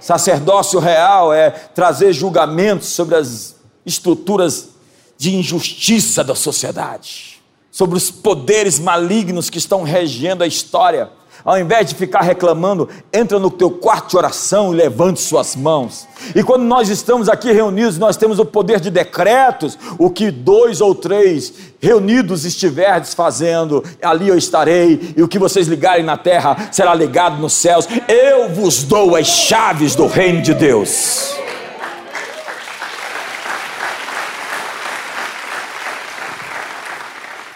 Sacerdócio 0.00 0.78
real 0.78 1.32
é 1.32 1.50
trazer 1.50 2.12
julgamentos 2.12 2.88
sobre 2.88 3.14
as 3.14 3.56
estruturas 3.84 4.70
de 5.16 5.34
injustiça 5.34 6.22
da 6.22 6.34
sociedade, 6.34 7.42
sobre 7.70 7.96
os 7.96 8.10
poderes 8.10 8.78
malignos 8.78 9.48
que 9.48 9.58
estão 9.58 9.82
regendo 9.82 10.44
a 10.44 10.46
história 10.46 11.10
ao 11.46 11.56
invés 11.56 11.86
de 11.86 11.94
ficar 11.94 12.22
reclamando, 12.22 12.88
entra 13.12 13.38
no 13.38 13.52
teu 13.52 13.70
quarto 13.70 14.10
de 14.10 14.16
oração 14.16 14.74
e 14.74 14.76
levante 14.76 15.20
suas 15.20 15.54
mãos. 15.54 16.08
E 16.34 16.42
quando 16.42 16.64
nós 16.64 16.88
estamos 16.88 17.28
aqui 17.28 17.52
reunidos, 17.52 17.98
nós 17.98 18.16
temos 18.16 18.40
o 18.40 18.44
poder 18.44 18.80
de 18.80 18.90
decretos, 18.90 19.78
o 19.96 20.10
que 20.10 20.32
dois 20.32 20.80
ou 20.80 20.92
três 20.92 21.54
reunidos 21.78 22.44
estiverdes 22.44 23.14
fazendo, 23.14 23.84
ali 24.02 24.26
eu 24.26 24.36
estarei, 24.36 25.14
e 25.16 25.22
o 25.22 25.28
que 25.28 25.38
vocês 25.38 25.68
ligarem 25.68 26.04
na 26.04 26.16
terra 26.16 26.68
será 26.72 26.92
ligado 26.92 27.40
nos 27.40 27.52
céus. 27.52 27.86
Eu 28.08 28.48
vos 28.48 28.82
dou 28.82 29.14
as 29.14 29.28
chaves 29.28 29.94
do 29.94 30.08
reino 30.08 30.42
de 30.42 30.52
Deus. 30.52 31.36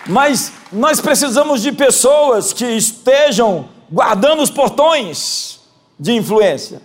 Mas 0.06 0.52
nós 0.72 1.00
precisamos 1.00 1.60
de 1.60 1.72
pessoas 1.72 2.52
que 2.52 2.64
estejam 2.64 3.79
guardando 3.90 4.42
os 4.42 4.50
portões 4.50 5.60
de 5.98 6.12
influência. 6.12 6.80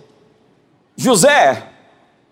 José 0.96 1.70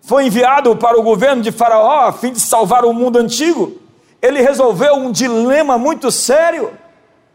foi 0.01 0.25
enviado 0.25 0.75
para 0.75 0.99
o 0.99 1.03
governo 1.03 1.41
de 1.41 1.51
Faraó 1.51 2.07
a 2.07 2.11
fim 2.11 2.31
de 2.31 2.39
salvar 2.39 2.83
o 2.85 2.93
mundo 2.93 3.17
antigo. 3.17 3.79
Ele 4.21 4.41
resolveu 4.41 4.95
um 4.95 5.11
dilema 5.11 5.77
muito 5.77 6.11
sério. 6.11 6.73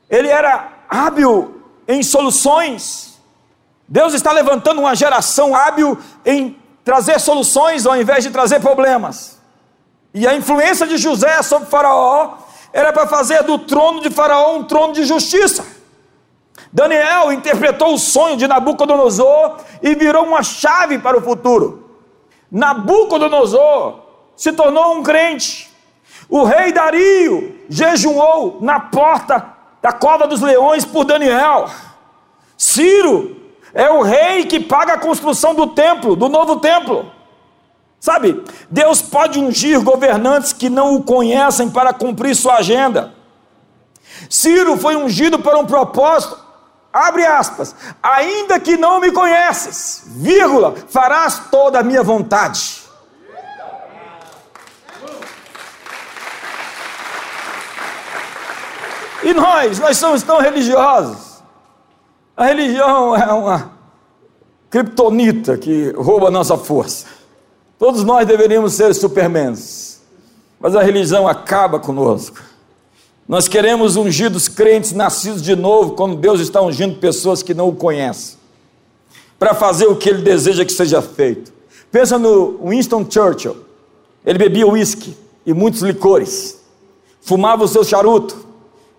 Ele 0.09 0.29
era 0.29 0.69
hábil 0.89 1.63
em 1.89 2.03
soluções. 2.03 3.19
Deus 3.89 4.15
está 4.15 4.31
levantando 4.33 4.81
uma 4.81 4.95
geração 4.95 5.55
hábil 5.55 5.99
em 6.25 6.57
trazer 6.85 7.19
soluções 7.21 7.87
ao 7.87 7.97
invés 7.97 8.23
de 8.23 8.31
trazer 8.31 8.61
problemas. 8.61 9.41
E 10.13 10.27
a 10.27 10.35
influência 10.35 10.87
de 10.87 10.97
José 10.97 11.43
sobre 11.43 11.69
Faraó 11.69 12.39
era 12.73 12.93
para 12.93 13.07
fazer 13.07 13.43
do 13.45 13.59
trono 13.59 14.01
de 14.01 14.11
Faraó 14.11 14.57
um 14.57 14.65
trono 14.65 14.93
de 14.93 15.05
justiça. 15.05 15.80
Daniel 16.73 17.33
interpretou 17.33 17.95
o 17.95 17.99
sonho 17.99 18.37
de 18.37 18.47
Nabucodonosor 18.47 19.57
e 19.83 19.95
virou 19.95 20.25
uma 20.25 20.43
chave 20.43 20.99
para 20.99 21.19
o 21.19 21.23
futuro. 21.23 21.91
Nabucodonosor 22.51 24.01
se 24.37 24.53
tornou 24.53 24.95
um 24.95 25.03
crente. 25.03 25.71
O 26.29 26.45
rei 26.45 26.73
Dario 26.73 27.61
jejuou 27.69 28.59
na 28.61 28.79
porta 28.79 29.53
da 29.83 29.93
cova 29.93 30.29
dos 30.29 30.41
leões 30.41 30.85
por 30.85 31.05
Daniel. 31.05 31.69
Ciro 32.57 33.37
é 33.75 33.91
o 33.91 34.03
rei 34.03 34.45
que 34.47 34.61
paga 34.61 34.95
a 34.95 34.99
construção 34.99 35.55
do 35.55 35.69
templo, 35.69 36.15
do 36.15 36.29
novo 36.29 36.57
templo. 36.57 37.11
Sabe, 37.99 38.43
Deus 38.71 39.03
pode 39.03 39.39
ungir 39.39 39.81
governantes 39.83 40.53
que 40.53 40.71
não 40.71 40.95
o 40.95 41.03
conhecem 41.03 41.69
para 41.69 41.93
cumprir 41.93 42.35
sua 42.35 42.57
agenda. 42.57 43.13
Ciro 44.29 44.77
foi 44.77 44.97
ungido 44.97 45.39
para 45.39 45.59
um 45.59 45.67
propósito, 45.67 46.39
abre 46.93 47.25
aspas, 47.25 47.75
ainda 48.03 48.59
que 48.59 48.77
não 48.77 49.01
me 49.01 49.13
conheces, 49.13 50.03
vírgula, 50.07 50.75
farás 50.89 51.43
toda 51.51 51.81
a 51.81 51.83
minha 51.83 52.03
vontade. 52.03 52.81
E 59.23 59.35
nós, 59.35 59.79
nós 59.79 59.97
somos 59.99 60.23
tão 60.23 60.41
religiosos. 60.41 61.43
A 62.37 62.47
religião 62.47 63.15
é 63.15 63.33
uma 63.33 63.73
criptonita 64.71 65.59
que 65.59 65.91
rouba 65.91 66.29
a 66.29 66.31
nossa 66.31 66.57
força. 66.57 67.07
Todos 67.79 68.03
nós 68.03 68.27
deveríamos 68.27 68.73
ser 68.73 68.95
supermans, 68.95 70.01
mas 70.59 70.75
a 70.75 70.83
religião 70.83 71.29
acaba 71.29 71.79
conosco. 71.79 72.50
Nós 73.31 73.47
queremos 73.47 73.95
ungidos 73.95 74.49
crentes 74.49 74.91
nascidos 74.91 75.41
de 75.41 75.55
novo, 75.55 75.93
quando 75.93 76.17
Deus 76.17 76.41
está 76.41 76.61
ungindo 76.61 76.97
pessoas 76.97 77.45
que 77.45 77.55
não 77.55 77.69
o 77.69 77.77
conhecem, 77.77 78.37
para 79.39 79.55
fazer 79.55 79.87
o 79.87 79.95
que 79.95 80.09
Ele 80.09 80.21
deseja 80.21 80.65
que 80.65 80.73
seja 80.73 81.01
feito. 81.01 81.53
Pensa 81.93 82.19
no 82.19 82.59
Winston 82.69 83.07
Churchill. 83.09 83.57
Ele 84.27 84.37
bebia 84.37 84.67
uísque 84.67 85.17
e 85.47 85.55
muitos 85.55 85.81
licores, 85.81 86.61
fumava 87.21 87.63
o 87.63 87.69
seu 87.69 87.85
charuto. 87.85 88.37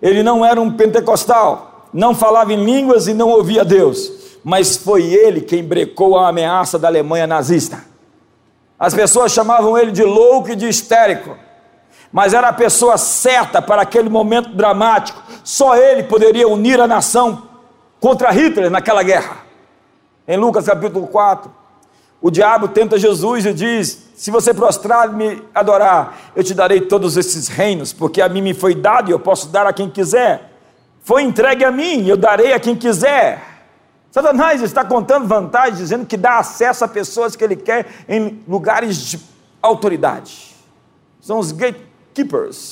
Ele 0.01 0.23
não 0.23 0.45
era 0.45 0.61
um 0.61 0.71
pentecostal, 0.71 1.89
não 1.93 2.15
falava 2.15 2.53
em 2.53 2.63
línguas 2.63 3.07
e 3.07 3.13
não 3.13 3.27
ouvia 3.27 3.65
Deus, 3.65 4.13
mas 4.45 4.77
foi 4.77 5.13
ele 5.13 5.41
quem 5.41 5.61
brecou 5.61 6.17
a 6.17 6.29
ameaça 6.29 6.79
da 6.79 6.87
Alemanha 6.87 7.27
nazista. 7.27 7.83
As 8.79 8.93
pessoas 8.93 9.33
chamavam 9.33 9.77
ele 9.77 9.91
de 9.91 10.03
louco 10.03 10.51
e 10.51 10.55
de 10.55 10.69
histérico, 10.69 11.35
mas 12.11 12.33
era 12.33 12.49
a 12.49 12.53
pessoa 12.53 12.97
certa 12.97 13.61
para 13.61 13.81
aquele 13.81 14.09
momento 14.09 14.49
dramático. 14.49 15.21
Só 15.43 15.75
ele 15.75 16.03
poderia 16.03 16.47
unir 16.47 16.79
a 16.79 16.87
nação 16.87 17.43
contra 17.99 18.31
Hitler 18.31 18.69
naquela 18.69 19.01
guerra. 19.01 19.37
Em 20.27 20.37
Lucas 20.37 20.65
capítulo 20.65 21.07
4, 21.07 21.51
o 22.21 22.29
diabo 22.29 22.67
tenta 22.67 22.97
Jesus 22.99 23.45
e 23.45 23.53
diz: 23.53 24.09
Se 24.15 24.29
você 24.29 24.53
prostrar 24.53 25.09
e 25.09 25.13
me 25.13 25.43
adorar, 25.55 26.17
eu 26.35 26.43
te 26.43 26.53
darei 26.53 26.81
todos 26.81 27.17
esses 27.17 27.47
reinos, 27.47 27.93
porque 27.93 28.21
a 28.21 28.29
mim 28.29 28.41
me 28.41 28.53
foi 28.53 28.75
dado 28.75 29.09
e 29.09 29.11
eu 29.11 29.19
posso 29.19 29.47
dar 29.47 29.65
a 29.65 29.73
quem 29.73 29.89
quiser. 29.89 30.51
Foi 31.03 31.23
entregue 31.23 31.65
a 31.65 31.71
mim, 31.71 32.05
eu 32.07 32.15
darei 32.15 32.53
a 32.53 32.59
quem 32.59 32.75
quiser. 32.75 33.51
Satanás 34.11 34.61
está 34.61 34.83
contando 34.83 35.25
vantagem, 35.25 35.75
dizendo 35.75 36.05
que 36.05 36.17
dá 36.17 36.37
acesso 36.37 36.83
a 36.83 36.87
pessoas 36.87 37.35
que 37.35 37.43
ele 37.43 37.55
quer 37.55 37.87
em 38.07 38.43
lugares 38.47 38.97
de 38.97 39.19
autoridade. 39.61 40.53
São 41.21 41.39
os 41.39 41.51
gatekeepers, 41.51 41.90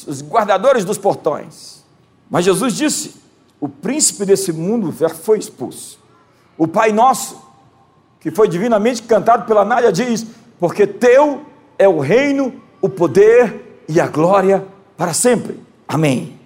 os 0.07 0.21
guardadores 0.21 0.83
dos 0.85 0.97
portões. 0.97 1.83
Mas 2.29 2.45
Jesus 2.45 2.73
disse: 2.73 3.15
o 3.59 3.67
príncipe 3.67 4.25
desse 4.25 4.51
mundo 4.51 4.93
já 4.97 5.09
foi 5.09 5.39
expulso. 5.39 5.99
O 6.57 6.67
Pai 6.67 6.91
Nosso, 6.91 7.41
que 8.19 8.31
foi 8.31 8.47
divinamente 8.47 9.01
cantado 9.03 9.45
pela 9.45 9.65
Nádia, 9.65 9.91
diz: 9.91 10.25
porque 10.59 10.85
teu 10.85 11.45
é 11.77 11.87
o 11.87 11.99
reino, 11.99 12.61
o 12.81 12.89
poder 12.89 13.83
e 13.87 13.99
a 13.99 14.07
glória 14.07 14.65
para 14.97 15.13
sempre. 15.13 15.59
Amém. 15.87 16.37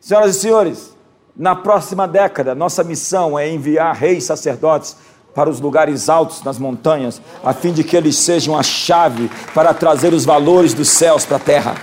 Senhoras 0.00 0.36
e 0.36 0.40
senhores, 0.40 0.94
na 1.36 1.56
próxima 1.56 2.06
década, 2.06 2.54
nossa 2.54 2.84
missão 2.84 3.38
é 3.38 3.50
enviar 3.50 3.94
reis 3.96 4.24
sacerdotes 4.24 4.96
para 5.34 5.50
os 5.50 5.60
lugares 5.60 6.08
altos 6.08 6.42
nas 6.44 6.58
montanhas, 6.58 7.20
a 7.42 7.52
fim 7.52 7.72
de 7.72 7.82
que 7.82 7.96
eles 7.96 8.16
sejam 8.16 8.56
a 8.56 8.62
chave 8.62 9.28
para 9.52 9.74
trazer 9.74 10.14
os 10.14 10.24
valores 10.24 10.72
dos 10.74 10.88
céus 10.88 11.24
para 11.24 11.38
a 11.38 11.40
terra. 11.40 11.74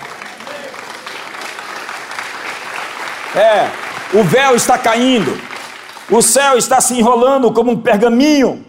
É, 3.35 3.69
o 4.17 4.23
véu 4.23 4.55
está 4.55 4.77
caindo, 4.77 5.39
o 6.11 6.21
céu 6.21 6.57
está 6.57 6.81
se 6.81 6.99
enrolando 6.99 7.51
como 7.53 7.71
um 7.71 7.79
pergaminho, 7.79 8.65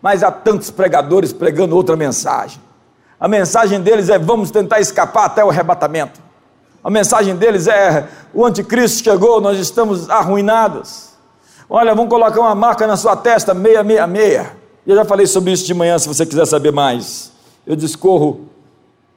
mas 0.00 0.22
há 0.22 0.30
tantos 0.30 0.70
pregadores 0.70 1.32
pregando 1.32 1.74
outra 1.74 1.96
mensagem. 1.96 2.60
A 3.18 3.26
mensagem 3.26 3.80
deles 3.80 4.08
é: 4.08 4.18
vamos 4.18 4.50
tentar 4.50 4.78
escapar 4.78 5.24
até 5.24 5.44
o 5.44 5.50
arrebatamento. 5.50 6.20
A 6.82 6.90
mensagem 6.90 7.34
deles 7.34 7.66
é: 7.66 8.06
o 8.32 8.44
anticristo 8.44 9.02
chegou, 9.02 9.40
nós 9.40 9.58
estamos 9.58 10.08
arruinados. 10.08 11.14
Olha, 11.68 11.94
vamos 11.94 12.10
colocar 12.10 12.38
uma 12.38 12.54
marca 12.54 12.86
na 12.86 12.96
sua 12.96 13.16
testa, 13.16 13.52
666. 13.54 14.46
Eu 14.86 14.94
já 14.94 15.04
falei 15.04 15.26
sobre 15.26 15.50
isso 15.50 15.64
de 15.64 15.72
manhã, 15.72 15.98
se 15.98 16.06
você 16.06 16.26
quiser 16.26 16.46
saber 16.46 16.70
mais. 16.70 17.32
Eu 17.66 17.74
discorro 17.74 18.48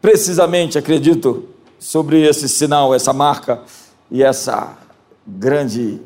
precisamente, 0.01 0.77
acredito, 0.77 1.43
sobre 1.77 2.25
esse 2.25 2.47
sinal, 2.47 2.95
essa 2.95 3.11
marca 3.11 3.59
e 4.09 4.23
essa 4.23 4.77
grande 5.27 6.01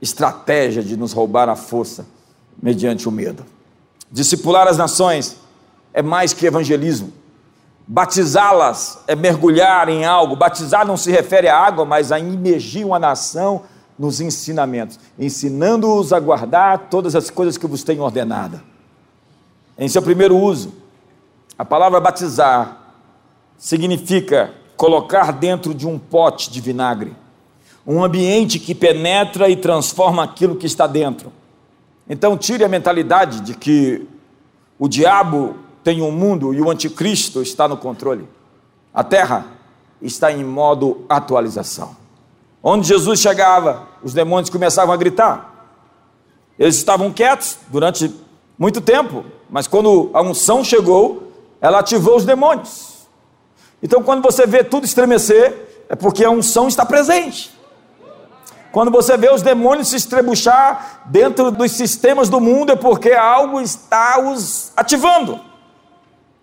estratégia 0.00 0.82
de 0.82 0.96
nos 0.96 1.12
roubar 1.12 1.48
a 1.48 1.56
força 1.56 2.06
mediante 2.62 3.08
o 3.08 3.12
medo. 3.12 3.44
Discipular 4.10 4.68
as 4.68 4.76
nações 4.76 5.36
é 5.92 6.02
mais 6.02 6.32
que 6.32 6.46
evangelismo. 6.46 7.12
Batizá-las 7.86 9.00
é 9.06 9.16
mergulhar 9.16 9.88
em 9.88 10.04
algo. 10.04 10.36
Batizar 10.36 10.86
não 10.86 10.96
se 10.96 11.10
refere 11.10 11.48
à 11.48 11.58
água, 11.58 11.84
mas 11.84 12.12
a 12.12 12.18
imergir 12.18 12.86
uma 12.86 12.98
nação 12.98 13.62
nos 13.98 14.20
ensinamentos, 14.20 14.98
ensinando-os 15.18 16.12
a 16.12 16.18
guardar 16.18 16.88
todas 16.88 17.14
as 17.14 17.28
coisas 17.28 17.58
que 17.58 17.66
vos 17.66 17.82
tenho 17.82 18.02
ordenada. 18.02 18.62
Em 19.76 19.88
seu 19.88 20.00
primeiro 20.00 20.38
uso, 20.38 20.72
a 21.58 21.64
palavra 21.64 22.00
batizar 22.00 22.78
significa 23.58 24.54
colocar 24.76 25.32
dentro 25.32 25.74
de 25.74 25.86
um 25.86 25.98
pote 25.98 26.50
de 26.50 26.60
vinagre, 26.60 27.14
um 27.86 28.02
ambiente 28.04 28.58
que 28.58 28.74
penetra 28.74 29.48
e 29.48 29.56
transforma 29.56 30.22
aquilo 30.22 30.56
que 30.56 30.66
está 30.66 30.86
dentro. 30.86 31.32
Então, 32.08 32.36
tire 32.36 32.64
a 32.64 32.68
mentalidade 32.68 33.40
de 33.40 33.54
que 33.54 34.06
o 34.78 34.88
diabo 34.88 35.56
tem 35.82 36.02
um 36.02 36.10
mundo 36.10 36.52
e 36.52 36.60
o 36.60 36.70
anticristo 36.70 37.42
está 37.42 37.66
no 37.68 37.76
controle. 37.76 38.28
A 38.92 39.04
terra 39.04 39.46
está 40.02 40.32
em 40.32 40.44
modo 40.44 41.04
atualização. 41.08 41.96
Onde 42.62 42.88
Jesus 42.88 43.20
chegava, 43.20 43.88
os 44.02 44.12
demônios 44.12 44.50
começavam 44.50 44.92
a 44.92 44.96
gritar. 44.96 45.68
Eles 46.58 46.76
estavam 46.76 47.12
quietos 47.12 47.58
durante 47.68 48.14
muito 48.58 48.80
tempo, 48.80 49.24
mas 49.48 49.66
quando 49.66 50.10
a 50.12 50.20
unção 50.20 50.62
chegou, 50.62 51.32
ela 51.60 51.78
ativou 51.78 52.16
os 52.16 52.24
demônios. 52.24 53.06
Então, 53.82 54.02
quando 54.02 54.22
você 54.22 54.46
vê 54.46 54.62
tudo 54.62 54.84
estremecer, 54.84 55.86
é 55.88 55.96
porque 55.96 56.24
a 56.24 56.30
unção 56.30 56.68
está 56.68 56.84
presente. 56.84 57.58
Quando 58.72 58.90
você 58.90 59.16
vê 59.16 59.32
os 59.32 59.42
demônios 59.42 59.88
se 59.88 59.96
estrebuchar 59.96 61.02
dentro 61.06 61.50
dos 61.50 61.72
sistemas 61.72 62.28
do 62.28 62.40
mundo, 62.40 62.72
é 62.72 62.76
porque 62.76 63.12
algo 63.12 63.60
está 63.60 64.20
os 64.20 64.72
ativando. 64.76 65.50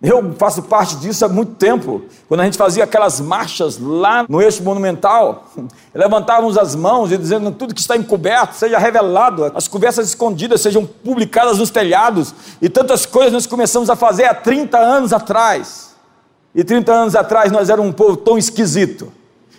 Eu 0.00 0.32
faço 0.38 0.62
parte 0.62 0.94
disso 0.96 1.24
há 1.24 1.28
muito 1.28 1.54
tempo. 1.54 2.02
Quando 2.28 2.40
a 2.40 2.44
gente 2.44 2.56
fazia 2.56 2.84
aquelas 2.84 3.20
marchas 3.20 3.78
lá 3.78 4.24
no 4.28 4.40
eixo 4.40 4.62
monumental, 4.62 5.46
levantávamos 5.92 6.56
as 6.56 6.76
mãos 6.76 7.10
e 7.10 7.18
dizendo 7.18 7.50
tudo 7.50 7.74
que 7.74 7.80
está 7.80 7.96
encoberto 7.96 8.54
seja 8.54 8.78
revelado, 8.78 9.50
as 9.56 9.66
conversas 9.66 10.08
escondidas 10.08 10.60
sejam 10.60 10.86
publicadas 10.86 11.58
nos 11.58 11.70
telhados, 11.70 12.32
e 12.62 12.68
tantas 12.68 13.06
coisas 13.06 13.32
nós 13.32 13.46
começamos 13.46 13.90
a 13.90 13.96
fazer 13.96 14.26
há 14.26 14.34
30 14.34 14.78
anos 14.78 15.12
atrás. 15.12 15.96
E 16.54 16.62
30 16.62 16.92
anos 16.92 17.16
atrás 17.16 17.50
nós 17.50 17.68
éramos 17.68 17.90
um 17.90 17.92
povo 17.92 18.16
tão 18.16 18.38
esquisito. 18.38 19.12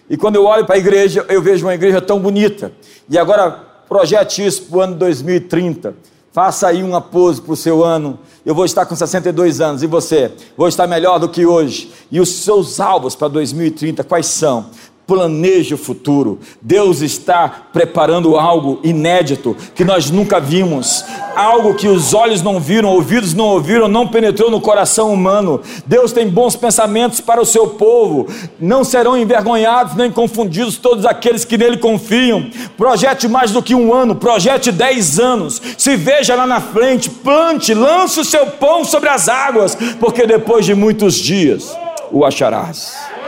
E 0.09 0.17
quando 0.17 0.35
eu 0.35 0.45
olho 0.45 0.65
para 0.65 0.75
a 0.75 0.79
igreja, 0.79 1.25
eu 1.29 1.41
vejo 1.41 1.65
uma 1.65 1.75
igreja 1.75 2.01
tão 2.01 2.19
bonita. 2.19 2.71
E 3.09 3.17
agora 3.17 3.51
projete 3.87 4.45
isso 4.45 4.63
para 4.63 4.77
o 4.77 4.81
ano 4.81 4.95
2030 4.95 5.93
Faça 6.31 6.67
aí 6.67 6.83
uma 6.83 7.01
pose 7.01 7.41
para 7.41 7.53
o 7.53 7.55
seu 7.55 7.83
ano. 7.83 8.19
Eu 8.45 8.53
vou 8.53 8.63
estar 8.63 8.85
com 8.85 8.95
62 8.95 9.59
anos 9.61 9.81
e 9.81 9.87
você? 9.87 10.31
Vou 10.55 10.67
estar 10.67 10.85
melhor 10.85 11.19
do 11.19 11.27
que 11.27 11.45
hoje. 11.45 11.91
E 12.11 12.19
os 12.19 12.29
seus 12.29 12.79
alvos 12.79 13.15
para 13.15 13.27
2030 13.27 14.03
quais 14.03 14.27
são? 14.27 14.67
Planeje 15.09 15.73
o 15.73 15.77
futuro. 15.77 16.37
Deus 16.61 17.01
está 17.01 17.49
preparando 17.73 18.37
algo 18.37 18.79
inédito 18.83 19.57
que 19.73 19.83
nós 19.83 20.11
nunca 20.11 20.39
vimos, 20.39 21.03
algo 21.35 21.73
que 21.73 21.87
os 21.87 22.13
olhos 22.13 22.43
não 22.43 22.59
viram, 22.59 22.89
ouvidos 22.89 23.33
não 23.33 23.45
ouviram, 23.45 23.87
não 23.87 24.07
penetrou 24.07 24.51
no 24.51 24.61
coração 24.61 25.11
humano. 25.11 25.61
Deus 25.83 26.11
tem 26.11 26.29
bons 26.29 26.55
pensamentos 26.55 27.19
para 27.19 27.41
o 27.41 27.45
seu 27.45 27.69
povo. 27.69 28.27
Não 28.59 28.83
serão 28.83 29.17
envergonhados 29.17 29.95
nem 29.95 30.11
confundidos 30.11 30.77
todos 30.77 31.03
aqueles 31.07 31.43
que 31.43 31.57
nele 31.57 31.77
confiam. 31.77 32.47
Projete 32.77 33.27
mais 33.27 33.49
do 33.49 33.63
que 33.63 33.73
um 33.73 33.91
ano, 33.91 34.13
projete 34.13 34.71
dez 34.71 35.19
anos. 35.19 35.59
Se 35.75 35.95
veja 35.95 36.35
lá 36.35 36.45
na 36.45 36.61
frente, 36.61 37.09
plante, 37.09 37.73
lance 37.73 38.19
o 38.19 38.25
seu 38.25 38.45
pão 38.45 38.85
sobre 38.85 39.09
as 39.09 39.27
águas, 39.27 39.75
porque 39.99 40.27
depois 40.27 40.67
de 40.67 40.75
muitos 40.75 41.15
dias 41.15 41.75
o 42.11 42.23
acharás. 42.23 43.18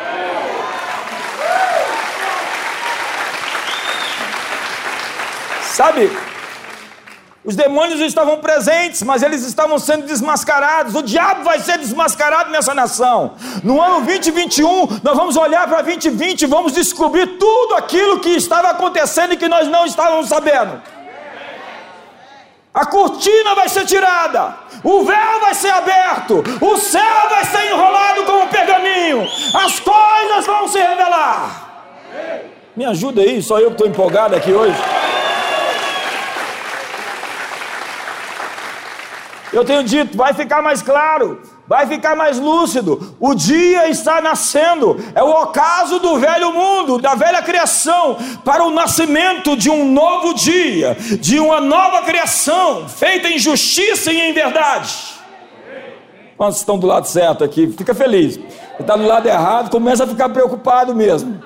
Sabe, 5.72 6.12
os 7.46 7.56
demônios 7.56 8.02
estavam 8.02 8.38
presentes, 8.40 9.02
mas 9.04 9.24
eles 9.24 9.44
estavam 9.44 9.80
sendo 9.80 10.06
desmascarados. 10.06 10.94
O 10.96 11.02
diabo 11.02 11.46
vai 11.46 11.60
ser 11.60 11.78
desmascarado 11.78 12.52
nessa 12.52 12.74
nação. 12.74 13.36
No 13.64 13.82
ano 13.82 14.06
2021, 14.06 15.00
nós 15.02 15.18
vamos 15.18 15.38
olhar 15.38 15.66
para 15.70 15.82
2020 15.82 16.42
e 16.42 16.46
vamos 16.46 16.74
descobrir 16.74 17.26
tudo 17.38 17.76
aquilo 17.76 18.20
que 18.20 18.32
estava 18.32 18.70
acontecendo 18.70 19.34
e 19.34 19.38
que 19.38 19.48
nós 19.48 19.68
não 19.70 19.86
estávamos 19.86 20.28
sabendo. 20.28 20.82
A 22.74 22.86
cortina 22.86 23.56
vai 23.56 23.68
ser 23.68 23.86
tirada, 23.86 24.56
o 24.84 25.04
véu 25.04 25.40
vai 25.42 25.54
ser 25.54 25.72
aberto, 25.72 26.44
o 26.62 26.78
céu 26.78 27.30
vai 27.30 27.44
ser 27.44 27.70
enrolado 27.70 28.24
como 28.24 28.44
um 28.44 28.48
pergaminho, 28.48 29.28
as 29.54 29.80
coisas 29.80 30.46
vão 30.46 30.68
se 30.70 30.80
revelar. 30.80 31.70
Me 32.76 32.86
ajuda 32.86 33.22
aí, 33.22 33.42
só 33.42 33.60
eu 33.60 33.68
que 33.68 33.74
estou 33.74 33.88
empolgado 33.88 34.36
aqui 34.36 34.54
hoje. 34.54 34.78
Eu 39.54 39.66
tenho 39.66 39.84
dito, 39.84 40.16
vai 40.16 40.34
ficar 40.34 40.62
mais 40.62 40.82
claro, 40.82 41.42
vai 41.68 41.86
ficar 41.86 42.16
mais 42.16 42.40
lúcido. 42.40 43.16
O 43.20 43.36
dia 43.36 43.90
está 43.90 44.22
nascendo, 44.22 44.98
é 45.14 45.22
o 45.22 45.30
ocaso 45.30 46.00
do 46.00 46.18
velho 46.18 46.54
mundo, 46.54 46.98
da 46.98 47.16
velha 47.16 47.42
criação, 47.42 48.18
para 48.46 48.64
o 48.64 48.72
nascimento 48.72 49.58
de 49.58 49.70
um 49.70 49.92
novo 49.92 50.34
dia, 50.34 50.96
de 51.20 51.38
uma 51.40 51.60
nova 51.60 52.04
criação, 52.04 52.88
feita 52.88 53.28
em 53.28 53.38
justiça 53.38 54.12
e 54.12 54.22
em 54.22 54.34
verdade. 54.34 55.20
Quantos 56.38 56.60
estão 56.60 56.80
do 56.80 56.88
lado 56.88 57.08
certo 57.08 57.44
aqui? 57.44 57.68
Fica 57.78 57.94
feliz. 57.94 58.40
Está 58.80 58.96
do 58.96 59.06
lado 59.06 59.28
errado, 59.28 59.70
começa 59.70 60.06
a 60.06 60.08
ficar 60.08 60.30
preocupado 60.30 60.96
mesmo. 60.96 61.44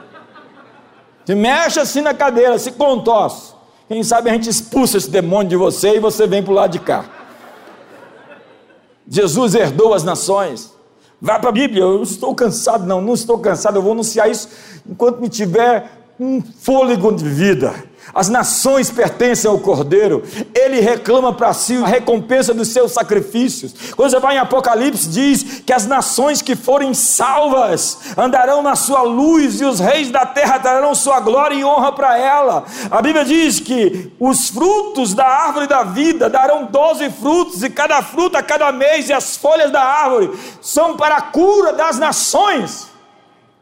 Se 1.25 1.33
mexe 1.33 1.79
assim 1.79 2.01
na 2.01 2.13
cadeira, 2.13 2.57
se 2.59 2.71
contorce. 2.71 3.53
Quem 3.87 4.03
sabe 4.03 4.29
a 4.29 4.33
gente 4.33 4.49
expulsa 4.49 4.97
esse 4.97 5.09
demônio 5.09 5.49
de 5.49 5.55
você 5.55 5.95
e 5.95 5.99
você 5.99 6.27
vem 6.27 6.41
para 6.41 6.51
o 6.51 6.55
lado 6.55 6.71
de 6.71 6.79
cá. 6.79 7.03
Jesus 9.07 9.55
herdou 9.55 9.93
as 9.93 10.03
nações. 10.03 10.73
Vá 11.21 11.39
para 11.39 11.49
a 11.49 11.53
Bíblia, 11.53 11.81
eu 11.81 12.03
estou 12.03 12.35
cansado, 12.35 12.85
não, 12.85 13.01
não 13.01 13.13
estou 13.13 13.39
cansado, 13.39 13.77
eu 13.77 13.81
vou 13.81 13.93
anunciar 13.93 14.29
isso 14.29 14.49
enquanto 14.87 15.21
me 15.21 15.29
tiver 15.29 15.89
um 16.19 16.41
fôlego 16.41 17.11
de 17.13 17.23
vida. 17.27 17.73
As 18.13 18.29
nações 18.29 18.89
pertencem 18.89 19.49
ao 19.49 19.59
Cordeiro, 19.59 20.23
ele 20.53 20.79
reclama 20.79 21.33
para 21.33 21.53
si 21.53 21.75
a 21.75 21.87
recompensa 21.87 22.53
dos 22.53 22.67
seus 22.67 22.91
sacrifícios. 22.91 23.73
Quando 23.95 24.11
você 24.11 24.19
vai 24.19 24.35
em 24.35 24.39
Apocalipse, 24.39 25.09
diz 25.09 25.61
que 25.65 25.73
as 25.73 25.85
nações 25.85 26.41
que 26.41 26.55
forem 26.55 26.93
salvas 26.93 27.99
andarão 28.17 28.61
na 28.61 28.75
sua 28.75 29.01
luz 29.01 29.59
e 29.59 29.65
os 29.65 29.79
reis 29.79 30.11
da 30.11 30.25
terra 30.25 30.57
darão 30.57 30.93
sua 30.93 31.19
glória 31.19 31.55
e 31.55 31.65
honra 31.65 31.91
para 31.91 32.17
ela. 32.17 32.63
A 32.91 33.01
Bíblia 33.01 33.25
diz 33.25 33.59
que 33.59 34.13
os 34.19 34.49
frutos 34.49 35.13
da 35.13 35.25
árvore 35.25 35.67
da 35.67 35.83
vida 35.83 36.29
darão 36.29 36.65
doze 36.65 37.09
frutos, 37.09 37.63
e 37.63 37.69
cada 37.69 38.01
fruto 38.01 38.37
a 38.37 38.43
cada 38.43 38.71
mês, 38.71 39.09
e 39.09 39.13
as 39.13 39.35
folhas 39.35 39.71
da 39.71 39.81
árvore 39.81 40.31
são 40.61 40.95
para 40.95 41.17
a 41.17 41.21
cura 41.21 41.73
das 41.73 41.97
nações. 41.97 42.87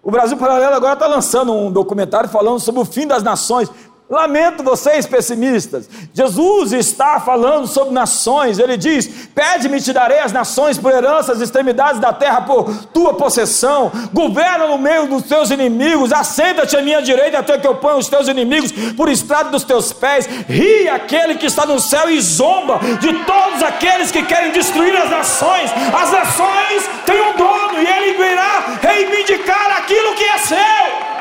O 0.01 0.11
Brasil 0.11 0.35
Paralelo 0.35 0.75
agora 0.75 0.93
está 0.93 1.07
lançando 1.07 1.53
um 1.53 1.71
documentário 1.71 2.29
falando 2.29 2.59
sobre 2.59 2.81
o 2.81 2.85
fim 2.85 3.07
das 3.07 3.23
nações. 3.23 3.69
Lamento 4.13 4.61
vocês 4.61 5.07
pessimistas. 5.07 5.89
Jesus 6.13 6.71
está 6.71 7.19
falando 7.19 7.65
sobre 7.65 7.95
nações. 7.95 8.59
Ele 8.59 8.77
diz: 8.77 9.07
Pede-me, 9.33 9.81
te 9.81 9.91
darei 9.91 10.19
as 10.19 10.31
nações 10.31 10.77
por 10.77 10.91
herança, 10.91 11.31
as 11.31 11.41
extremidades 11.41 11.99
da 11.99 12.13
terra 12.13 12.41
por 12.41 12.71
tua 12.93 13.15
possessão. 13.15 13.91
Governa 14.13 14.67
no 14.67 14.77
meio 14.77 15.07
dos 15.07 15.23
teus 15.23 15.49
inimigos. 15.49 16.13
Assenta-te 16.13 16.77
à 16.77 16.81
minha 16.83 17.01
direita 17.01 17.39
até 17.39 17.57
que 17.57 17.65
eu 17.65 17.73
ponha 17.73 17.97
os 17.97 18.07
teus 18.07 18.27
inimigos 18.27 18.71
por 18.95 19.09
estrado 19.09 19.49
dos 19.49 19.63
teus 19.63 19.91
pés. 19.91 20.29
Ri 20.47 20.87
aquele 20.89 21.33
que 21.33 21.47
está 21.47 21.65
no 21.65 21.79
céu 21.79 22.07
e 22.07 22.21
zomba 22.21 22.79
de 23.01 23.11
todos 23.25 23.63
aqueles 23.63 24.11
que 24.11 24.21
querem 24.21 24.51
destruir 24.51 24.95
as 24.95 25.09
nações. 25.09 25.71
As 25.71 26.11
nações 26.11 26.87
têm 27.07 27.19
um 27.19 27.35
dono 27.35 27.81
e 27.81 27.87
ele 27.87 28.13
virá 28.15 28.77
reivindicar 28.79 29.77
aquilo 29.79 30.13
que 30.13 30.23
é 30.23 30.37
seu. 30.37 31.12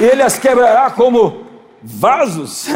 E 0.00 0.04
ele 0.04 0.22
as 0.22 0.38
quebrará 0.38 0.90
como 0.90 1.42
vasos. 1.82 2.68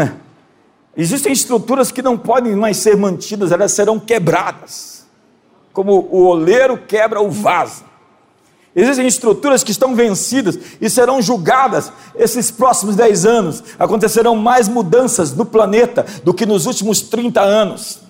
Existem 0.96 1.32
estruturas 1.32 1.90
que 1.90 2.02
não 2.02 2.18
podem 2.18 2.54
mais 2.54 2.76
ser 2.76 2.96
mantidas, 2.96 3.50
elas 3.50 3.72
serão 3.72 3.98
quebradas, 3.98 5.06
como 5.72 6.06
o 6.10 6.26
oleiro 6.26 6.76
quebra 6.76 7.20
o 7.20 7.30
vaso. 7.30 7.82
Existem 8.76 9.06
estruturas 9.06 9.64
que 9.64 9.70
estão 9.70 9.94
vencidas 9.94 10.58
e 10.80 10.90
serão 10.90 11.22
julgadas 11.22 11.92
esses 12.14 12.50
próximos 12.50 12.96
10 12.96 13.24
anos. 13.24 13.64
Acontecerão 13.78 14.34
mais 14.36 14.68
mudanças 14.68 15.32
no 15.32 15.46
planeta 15.46 16.04
do 16.24 16.34
que 16.34 16.44
nos 16.44 16.66
últimos 16.66 17.00
30 17.00 17.40
anos. 17.40 18.00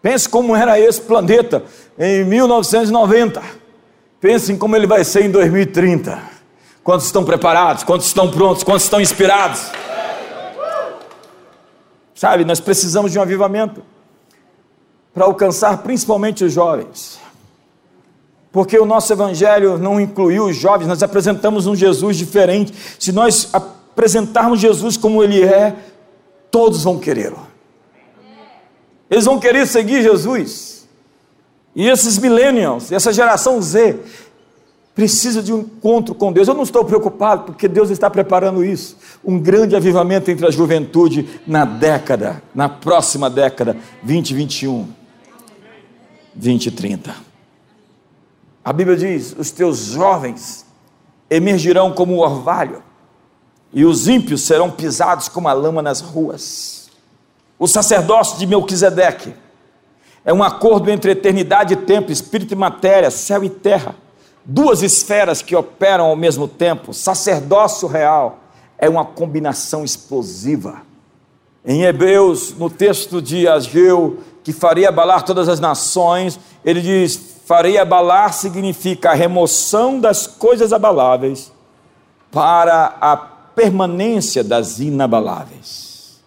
Pense 0.00 0.28
como 0.28 0.56
era 0.56 0.80
esse 0.80 1.00
planeta 1.00 1.62
em 1.98 2.24
1990. 2.24 3.42
Pense 4.18 4.52
em 4.52 4.56
como 4.56 4.74
ele 4.74 4.86
vai 4.86 5.04
ser 5.04 5.26
em 5.26 5.30
2030. 5.30 6.35
Quantos 6.86 7.06
estão 7.06 7.24
preparados? 7.24 7.82
Quantos 7.82 8.06
estão 8.06 8.30
prontos? 8.30 8.62
Quantos 8.62 8.84
estão 8.84 9.00
inspirados? 9.00 9.72
Sabe, 12.14 12.44
nós 12.44 12.60
precisamos 12.60 13.10
de 13.10 13.18
um 13.18 13.22
avivamento 13.22 13.82
para 15.12 15.24
alcançar 15.24 15.78
principalmente 15.78 16.44
os 16.44 16.52
jovens. 16.52 17.18
Porque 18.52 18.78
o 18.78 18.84
nosso 18.84 19.12
evangelho 19.12 19.76
não 19.78 20.00
incluiu 20.00 20.44
os 20.44 20.54
jovens, 20.54 20.86
nós 20.86 21.02
apresentamos 21.02 21.66
um 21.66 21.74
Jesus 21.74 22.16
diferente. 22.16 22.72
Se 23.00 23.10
nós 23.10 23.48
apresentarmos 23.52 24.60
Jesus 24.60 24.96
como 24.96 25.24
ele 25.24 25.42
é, 25.42 25.74
todos 26.52 26.84
vão 26.84 27.00
querer. 27.00 27.34
Eles 29.10 29.24
vão 29.24 29.40
querer 29.40 29.66
seguir 29.66 30.04
Jesus. 30.04 30.86
E 31.74 31.88
esses 31.88 32.16
millennials, 32.16 32.92
essa 32.92 33.12
geração 33.12 33.60
Z, 33.60 33.98
precisa 34.96 35.42
de 35.42 35.52
um 35.52 35.58
encontro 35.58 36.14
com 36.14 36.32
Deus. 36.32 36.48
Eu 36.48 36.54
não 36.54 36.62
estou 36.62 36.82
preocupado, 36.82 37.44
porque 37.44 37.68
Deus 37.68 37.90
está 37.90 38.08
preparando 38.08 38.64
isso. 38.64 38.96
Um 39.22 39.38
grande 39.38 39.76
avivamento 39.76 40.30
entre 40.30 40.46
a 40.46 40.50
juventude 40.50 41.38
na 41.46 41.66
década, 41.66 42.42
na 42.54 42.66
próxima 42.66 43.28
década, 43.28 43.76
2021, 44.02 44.88
2030. 46.34 47.14
A 48.64 48.72
Bíblia 48.72 48.96
diz: 48.96 49.36
os 49.38 49.50
teus 49.50 49.84
jovens 49.84 50.64
emergirão 51.28 51.92
como 51.92 52.14
o 52.14 52.20
orvalho, 52.20 52.82
e 53.74 53.84
os 53.84 54.08
ímpios 54.08 54.40
serão 54.42 54.70
pisados 54.70 55.28
como 55.28 55.46
a 55.46 55.52
lama 55.52 55.82
nas 55.82 56.00
ruas. 56.00 56.88
O 57.58 57.68
sacerdócio 57.68 58.38
de 58.38 58.46
Melquisedeque 58.46 59.34
é 60.24 60.32
um 60.32 60.42
acordo 60.42 60.90
entre 60.90 61.10
eternidade 61.10 61.74
e 61.74 61.76
tempo, 61.76 62.10
espírito 62.10 62.54
e 62.54 62.56
matéria, 62.56 63.10
céu 63.10 63.44
e 63.44 63.50
terra 63.50 63.94
duas 64.46 64.82
esferas 64.82 65.42
que 65.42 65.56
operam 65.56 66.06
ao 66.06 66.16
mesmo 66.16 66.46
tempo, 66.46 66.94
sacerdócio 66.94 67.88
real, 67.88 68.38
é 68.78 68.88
uma 68.88 69.04
combinação 69.04 69.84
explosiva. 69.84 70.82
Em 71.64 71.82
Hebreus, 71.82 72.54
no 72.56 72.70
texto 72.70 73.20
de 73.20 73.48
Ageu, 73.48 74.20
que 74.44 74.52
faria 74.52 74.88
abalar 74.88 75.24
todas 75.24 75.48
as 75.48 75.58
nações, 75.58 76.38
ele 76.64 76.80
diz: 76.80 77.40
faria 77.44 77.82
abalar 77.82 78.32
significa 78.32 79.10
a 79.10 79.14
remoção 79.14 79.98
das 79.98 80.26
coisas 80.26 80.72
abaláveis 80.72 81.50
para 82.30 82.96
a 83.00 83.16
permanência 83.16 84.44
das 84.44 84.78
inabaláveis. 84.78 86.20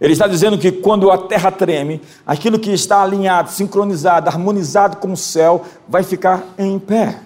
Ele 0.00 0.12
está 0.12 0.26
dizendo 0.26 0.56
que 0.56 0.70
quando 0.70 1.10
a 1.10 1.18
terra 1.18 1.50
treme, 1.50 2.00
aquilo 2.24 2.58
que 2.58 2.70
está 2.70 3.02
alinhado, 3.02 3.50
sincronizado, 3.50 4.28
harmonizado 4.28 4.96
com 4.98 5.12
o 5.12 5.16
céu, 5.16 5.64
vai 5.88 6.02
ficar 6.02 6.44
em 6.56 6.78
pé 6.78 7.18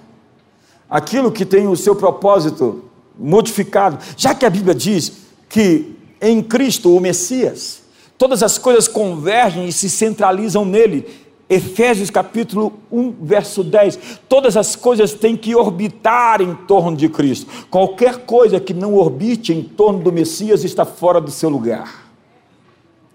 aquilo 0.88 1.32
que 1.32 1.44
tem 1.44 1.66
o 1.66 1.76
seu 1.76 1.94
propósito 1.94 2.84
modificado, 3.18 3.98
já 4.16 4.34
que 4.34 4.44
a 4.44 4.50
Bíblia 4.50 4.74
diz 4.74 5.12
que 5.48 5.94
em 6.20 6.42
Cristo, 6.42 6.94
o 6.94 7.00
Messias, 7.00 7.82
todas 8.16 8.42
as 8.42 8.58
coisas 8.58 8.88
convergem 8.88 9.68
e 9.68 9.72
se 9.72 9.90
centralizam 9.90 10.64
nele. 10.64 11.24
Efésios 11.48 12.08
capítulo 12.08 12.72
1, 12.90 13.16
verso 13.20 13.62
10. 13.62 14.20
Todas 14.28 14.56
as 14.56 14.74
coisas 14.74 15.12
têm 15.12 15.36
que 15.36 15.54
orbitar 15.54 16.40
em 16.40 16.54
torno 16.54 16.96
de 16.96 17.08
Cristo. 17.08 17.66
Qualquer 17.70 18.24
coisa 18.24 18.58
que 18.58 18.72
não 18.72 18.94
orbite 18.94 19.52
em 19.52 19.62
torno 19.62 20.02
do 20.02 20.10
Messias 20.10 20.64
está 20.64 20.86
fora 20.86 21.20
do 21.20 21.30
seu 21.30 21.50
lugar. 21.50 22.10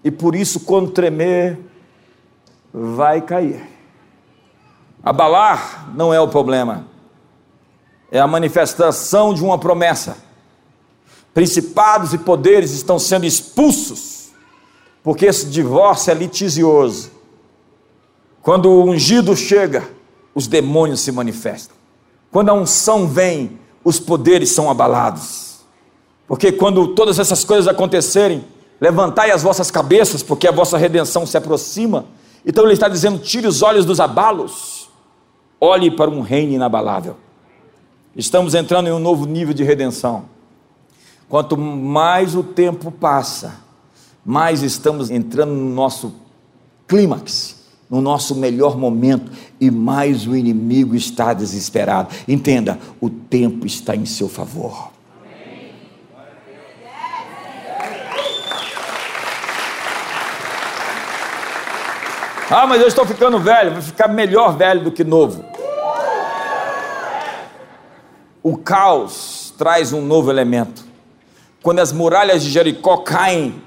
E 0.04 0.10
por 0.10 0.36
isso, 0.36 0.60
quando 0.60 0.92
tremer, 0.92 1.58
vai 2.72 3.20
cair. 3.20 3.68
Abalar 5.02 5.92
não 5.94 6.14
é 6.14 6.20
o 6.20 6.28
problema, 6.28 6.86
é 8.10 8.18
a 8.20 8.26
manifestação 8.26 9.32
de 9.32 9.44
uma 9.44 9.58
promessa. 9.58 10.16
Principados 11.32 12.12
e 12.12 12.18
poderes 12.18 12.72
estão 12.72 12.98
sendo 12.98 13.24
expulsos, 13.24 14.30
porque 15.02 15.26
esse 15.26 15.46
divórcio 15.46 16.10
é 16.10 16.14
litigioso 16.14 17.20
quando 18.42 18.70
o 18.70 18.84
ungido 18.84 19.36
chega, 19.36 19.88
os 20.34 20.46
demônios 20.46 21.00
se 21.00 21.12
manifestam. 21.12 21.76
Quando 22.30 22.48
a 22.48 22.54
unção 22.54 23.06
vem, 23.06 23.58
os 23.84 24.00
poderes 24.00 24.50
são 24.50 24.70
abalados. 24.70 25.60
Porque 26.26 26.52
quando 26.52 26.88
todas 26.88 27.18
essas 27.18 27.44
coisas 27.44 27.68
acontecerem, 27.68 28.44
levantai 28.80 29.30
as 29.30 29.42
vossas 29.42 29.70
cabeças, 29.70 30.22
porque 30.22 30.48
a 30.48 30.52
vossa 30.52 30.78
redenção 30.78 31.26
se 31.26 31.36
aproxima. 31.36 32.06
Então 32.46 32.64
ele 32.64 32.72
está 32.72 32.88
dizendo: 32.88 33.18
tire 33.18 33.46
os 33.46 33.62
olhos 33.62 33.84
dos 33.84 34.00
abalos, 34.00 34.88
olhe 35.60 35.90
para 35.90 36.10
um 36.10 36.20
reino 36.20 36.52
inabalável. 36.52 37.16
Estamos 38.16 38.54
entrando 38.54 38.88
em 38.88 38.92
um 38.92 38.98
novo 38.98 39.26
nível 39.26 39.54
de 39.54 39.62
redenção. 39.62 40.24
Quanto 41.28 41.56
mais 41.56 42.34
o 42.34 42.42
tempo 42.42 42.90
passa, 42.90 43.56
mais 44.24 44.62
estamos 44.62 45.10
entrando 45.10 45.52
no 45.52 45.74
nosso 45.74 46.14
clímax 46.88 47.60
no 47.90 48.00
nosso 48.00 48.36
melhor 48.36 48.78
momento 48.78 49.32
e 49.60 49.68
mais 49.68 50.26
o 50.26 50.36
inimigo 50.36 50.94
está 50.94 51.34
desesperado. 51.34 52.14
Entenda, 52.28 52.78
o 53.00 53.10
tempo 53.10 53.66
está 53.66 53.96
em 53.96 54.06
seu 54.06 54.28
favor. 54.28 54.90
Ah, 62.48 62.66
mas 62.66 62.80
eu 62.80 62.88
estou 62.88 63.04
ficando 63.06 63.38
velho, 63.38 63.72
vou 63.72 63.82
ficar 63.82 64.08
melhor 64.08 64.56
velho 64.56 64.84
do 64.84 64.90
que 64.90 65.04
novo. 65.04 65.44
O 68.42 68.56
caos 68.56 69.52
traz 69.56 69.92
um 69.92 70.00
novo 70.00 70.30
elemento. 70.30 70.84
Quando 71.62 71.80
as 71.80 71.92
muralhas 71.92 72.42
de 72.42 72.50
Jericó 72.50 72.98
caem, 72.98 73.62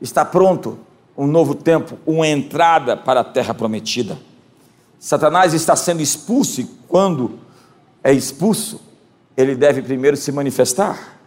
está 0.00 0.24
pronto 0.24 0.78
um 1.16 1.26
novo 1.26 1.54
tempo, 1.54 1.96
uma 2.04 2.26
entrada 2.26 2.96
para 2.96 3.20
a 3.20 3.24
terra 3.24 3.54
prometida. 3.54 4.18
Satanás 4.98 5.54
está 5.54 5.76
sendo 5.76 6.02
expulso 6.02 6.60
e 6.60 6.64
quando 6.88 7.38
é 8.02 8.12
expulso, 8.12 8.80
ele 9.36 9.54
deve 9.54 9.82
primeiro 9.82 10.16
se 10.16 10.32
manifestar. 10.32 11.18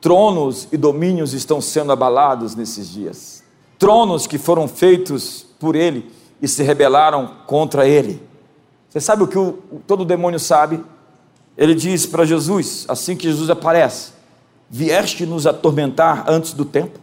Tronos 0.00 0.68
e 0.70 0.76
domínios 0.76 1.32
estão 1.32 1.60
sendo 1.60 1.92
abalados 1.92 2.54
nesses 2.54 2.88
dias. 2.88 3.42
Tronos 3.78 4.26
que 4.26 4.38
foram 4.38 4.68
feitos 4.68 5.46
por 5.58 5.74
ele 5.74 6.10
e 6.40 6.46
se 6.46 6.62
rebelaram 6.62 7.30
contra 7.46 7.88
ele. 7.88 8.22
Você 8.88 9.00
sabe 9.00 9.24
o 9.24 9.26
que 9.26 9.38
o, 9.38 9.58
todo 9.86 10.04
demônio 10.04 10.38
sabe? 10.38 10.80
Ele 11.56 11.74
diz 11.74 12.06
para 12.06 12.24
Jesus, 12.24 12.84
assim 12.88 13.16
que 13.16 13.28
Jesus 13.28 13.50
aparece: 13.50 14.12
Vieste 14.68 15.24
nos 15.24 15.46
atormentar 15.46 16.24
antes 16.28 16.52
do 16.52 16.64
tempo? 16.64 16.98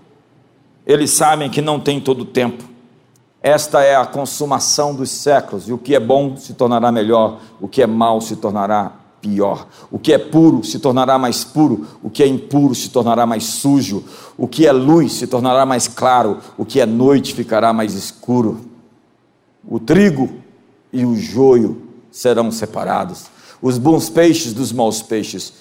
Eles 0.85 1.11
sabem 1.11 1.49
que 1.49 1.61
não 1.61 1.79
tem 1.79 2.01
todo 2.01 2.21
o 2.21 2.25
tempo. 2.25 2.63
Esta 3.41 3.81
é 3.81 3.95
a 3.95 4.05
consumação 4.05 4.93
dos 4.93 5.09
séculos, 5.09 5.67
e 5.67 5.73
o 5.73 5.77
que 5.77 5.95
é 5.95 5.99
bom 5.99 6.37
se 6.37 6.53
tornará 6.53 6.91
melhor, 6.91 7.39
o 7.59 7.67
que 7.67 7.81
é 7.81 7.87
mal 7.87 8.21
se 8.21 8.35
tornará 8.35 8.91
pior. 9.21 9.67
O 9.89 9.97
que 9.97 10.13
é 10.13 10.17
puro 10.17 10.63
se 10.63 10.79
tornará 10.79 11.17
mais 11.17 11.43
puro, 11.43 11.87
o 12.03 12.09
que 12.09 12.21
é 12.21 12.27
impuro 12.27 12.75
se 12.75 12.89
tornará 12.89 13.25
mais 13.25 13.45
sujo, 13.45 14.03
o 14.37 14.47
que 14.47 14.67
é 14.67 14.71
luz 14.71 15.13
se 15.13 15.27
tornará 15.27 15.65
mais 15.65 15.87
claro, 15.87 16.39
o 16.57 16.65
que 16.65 16.81
é 16.81 16.85
noite 16.85 17.33
ficará 17.33 17.71
mais 17.71 17.93
escuro. 17.93 18.61
O 19.67 19.79
trigo 19.79 20.29
e 20.91 21.05
o 21.05 21.15
joio 21.15 21.83
serão 22.11 22.51
separados, 22.51 23.25
os 23.62 23.78
bons 23.78 24.09
peixes 24.09 24.53
dos 24.53 24.72
maus 24.72 25.01
peixes, 25.01 25.53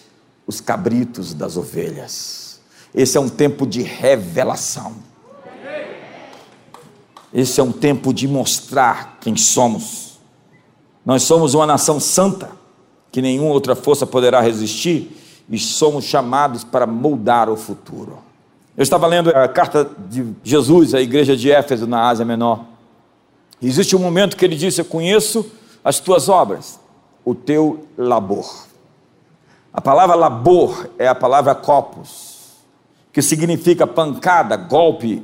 os 0.47 0.61
cabritos 0.61 1.35
das 1.35 1.57
ovelhas. 1.57 2.61
Esse 2.95 3.17
é 3.17 3.21
um 3.21 3.29
tempo 3.29 3.67
de 3.67 3.83
revelação. 3.83 4.95
Esse 7.33 7.61
é 7.61 7.63
um 7.63 7.71
tempo 7.71 8.13
de 8.13 8.27
mostrar 8.27 9.19
quem 9.21 9.37
somos. 9.37 10.19
Nós 11.05 11.23
somos 11.23 11.55
uma 11.55 11.67
nação 11.67 12.01
santa, 12.01 12.51
que 13.13 13.23
nenhuma 13.23 13.51
outra 13.51 13.77
força 13.77 14.07
poderá 14.07 14.41
resistir, 14.41 15.17
e 15.49 15.59
somos 15.59 16.05
chamados 16.05 16.65
para 16.65 16.87
moldar 16.87 17.49
o 17.49 17.57
futuro. 17.57 18.19
Eu 18.77 18.83
estava 18.83 19.07
lendo 19.07 19.31
a 19.31 19.49
carta 19.49 19.89
de 20.09 20.27
Jesus 20.43 20.95
à 20.95 21.01
igreja 21.01 21.37
de 21.37 21.51
Éfeso, 21.51 21.87
na 21.87 22.09
Ásia 22.09 22.25
Menor. 22.25 22.65
Existe 23.63 23.95
um 23.95 23.99
momento 23.99 24.37
que 24.37 24.45
ele 24.45 24.57
disse: 24.57 24.81
Eu 24.81 24.85
conheço 24.85 25.45
as 25.85 25.99
tuas 26.01 26.29
obras, 26.29 26.79
o 27.25 27.35
teu 27.35 27.87
labor. 27.97 28.67
A 29.73 29.81
palavra 29.81 30.17
labor 30.17 30.91
é 30.99 31.07
a 31.07 31.15
palavra 31.15 31.55
copos, 31.55 32.57
que 33.13 33.23
significa 33.23 33.87
pancada, 33.87 34.57
golpe, 34.57 35.23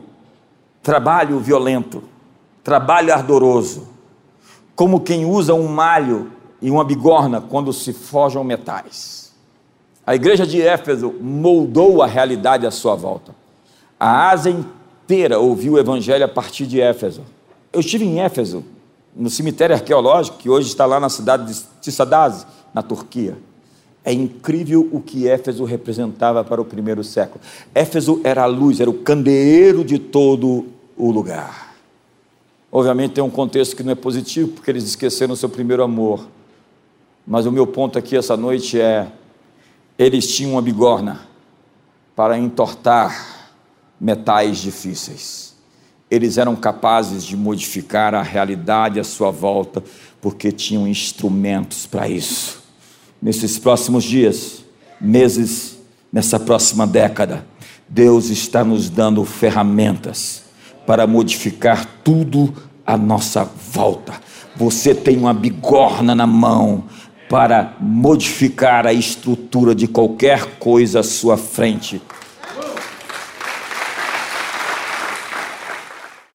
trabalho 0.83 1.41
violento, 1.41 2.03
trabalho 2.63 3.13
ardoroso, 3.13 3.89
como 4.75 5.01
quem 5.01 5.25
usa 5.25 5.55
um 5.55 5.67
malho 5.67 6.31
e 6.61 6.71
uma 6.71 6.85
bigorna 6.85 7.41
quando 7.41 7.73
se 7.73 7.93
forjam 7.93 8.45
metais. 8.45 9.35
A 10.07 10.15
igreja 10.15 10.47
de 10.47 10.63
Éfeso 10.63 11.13
moldou 11.21 12.03
a 12.03 12.07
realidade 12.07 12.67
à 12.67 12.71
sua 12.71 12.95
volta. 12.95 13.35
A 13.99 14.31
Ásia 14.31 14.51
inteira 14.51 15.41
ouviu 15.41 15.73
o 15.73 15.79
evangelho 15.79 16.25
a 16.25 16.29
partir 16.29 16.67
de 16.67 16.81
Éfeso. 16.81 17.23
Eu 17.73 17.81
estive 17.81 18.05
em 18.05 18.21
Éfeso, 18.21 18.65
no 19.17 19.31
cemitério 19.31 19.75
arqueológico, 19.75 20.37
que 20.37 20.51
hoje 20.51 20.69
está 20.69 20.85
lá 20.85 21.01
na 21.01 21.09
cidade 21.09 21.53
de 21.53 21.61
Tissadaz, 21.81 22.47
na 22.75 22.83
Turquia. 22.83 23.39
É 24.05 24.13
incrível 24.13 24.89
o 24.93 25.01
que 25.01 25.27
Éfeso 25.27 25.65
representava 25.65 26.45
para 26.45 26.61
o 26.61 26.65
primeiro 26.65 27.03
século. 27.03 27.41
Éfeso 27.75 28.21
era 28.23 28.43
a 28.43 28.47
luz, 28.47 28.79
era 28.79 28.91
o 28.91 28.95
candeeiro 28.95 29.85
de 29.85 29.99
todo 29.99 30.67
o 30.97 31.11
lugar. 31.11 31.75
Obviamente 32.71 33.15
tem 33.15 33.25
um 33.25 33.31
contexto 33.31 33.75
que 33.75 33.83
não 33.83 33.93
é 33.93 33.95
positivo, 33.95 34.53
porque 34.53 34.71
eles 34.71 34.85
esqueceram 34.85 35.33
o 35.33 35.37
seu 35.37 35.49
primeiro 35.49 35.83
amor. 35.83 36.27
Mas 37.27 37.47
o 37.47 37.53
meu 37.53 37.67
ponto 37.67 37.99
aqui 37.99 38.17
essa 38.17 38.37
noite 38.37 38.79
é: 38.79 39.11
eles 39.99 40.29
tinham 40.29 40.53
uma 40.53 40.63
bigorna 40.63 41.27
para 42.15 42.39
entortar 42.39 43.51
metais 43.99 44.59
difíceis. 44.59 45.46
Eles 46.17 46.39
eram 46.39 46.57
capazes 46.57 47.25
de 47.25 47.37
modificar 47.37 48.15
a 48.15 48.23
realidade 48.23 48.99
à 48.99 49.05
sua 49.05 49.31
volta, 49.31 49.85
porque 50.19 50.51
tinham 50.51 50.89
instrumentos 50.89 51.85
para 51.85 52.09
isso. 52.09 52.63
Nesses 53.21 53.59
próximos 53.59 54.03
dias, 54.03 54.65
meses, 54.99 55.79
nessa 56.11 56.41
próxima 56.41 56.87
década, 56.87 57.45
Deus 57.87 58.31
está 58.31 58.65
nos 58.65 58.89
dando 58.89 59.23
ferramentas 59.27 60.45
para 60.87 61.07
modificar 61.07 61.85
tudo 62.03 62.55
à 62.87 62.97
nossa 62.97 63.45
volta. 63.45 64.15
Você 64.57 64.95
tem 64.95 65.19
uma 65.19 65.35
bigorna 65.35 66.15
na 66.15 66.27
mão 66.27 66.85
para 67.29 67.77
modificar 67.79 68.87
a 68.87 68.93
estrutura 68.95 69.75
de 69.75 69.87
qualquer 69.87 70.59
coisa 70.59 71.01
à 71.01 71.03
sua 71.03 71.37
frente. 71.37 72.01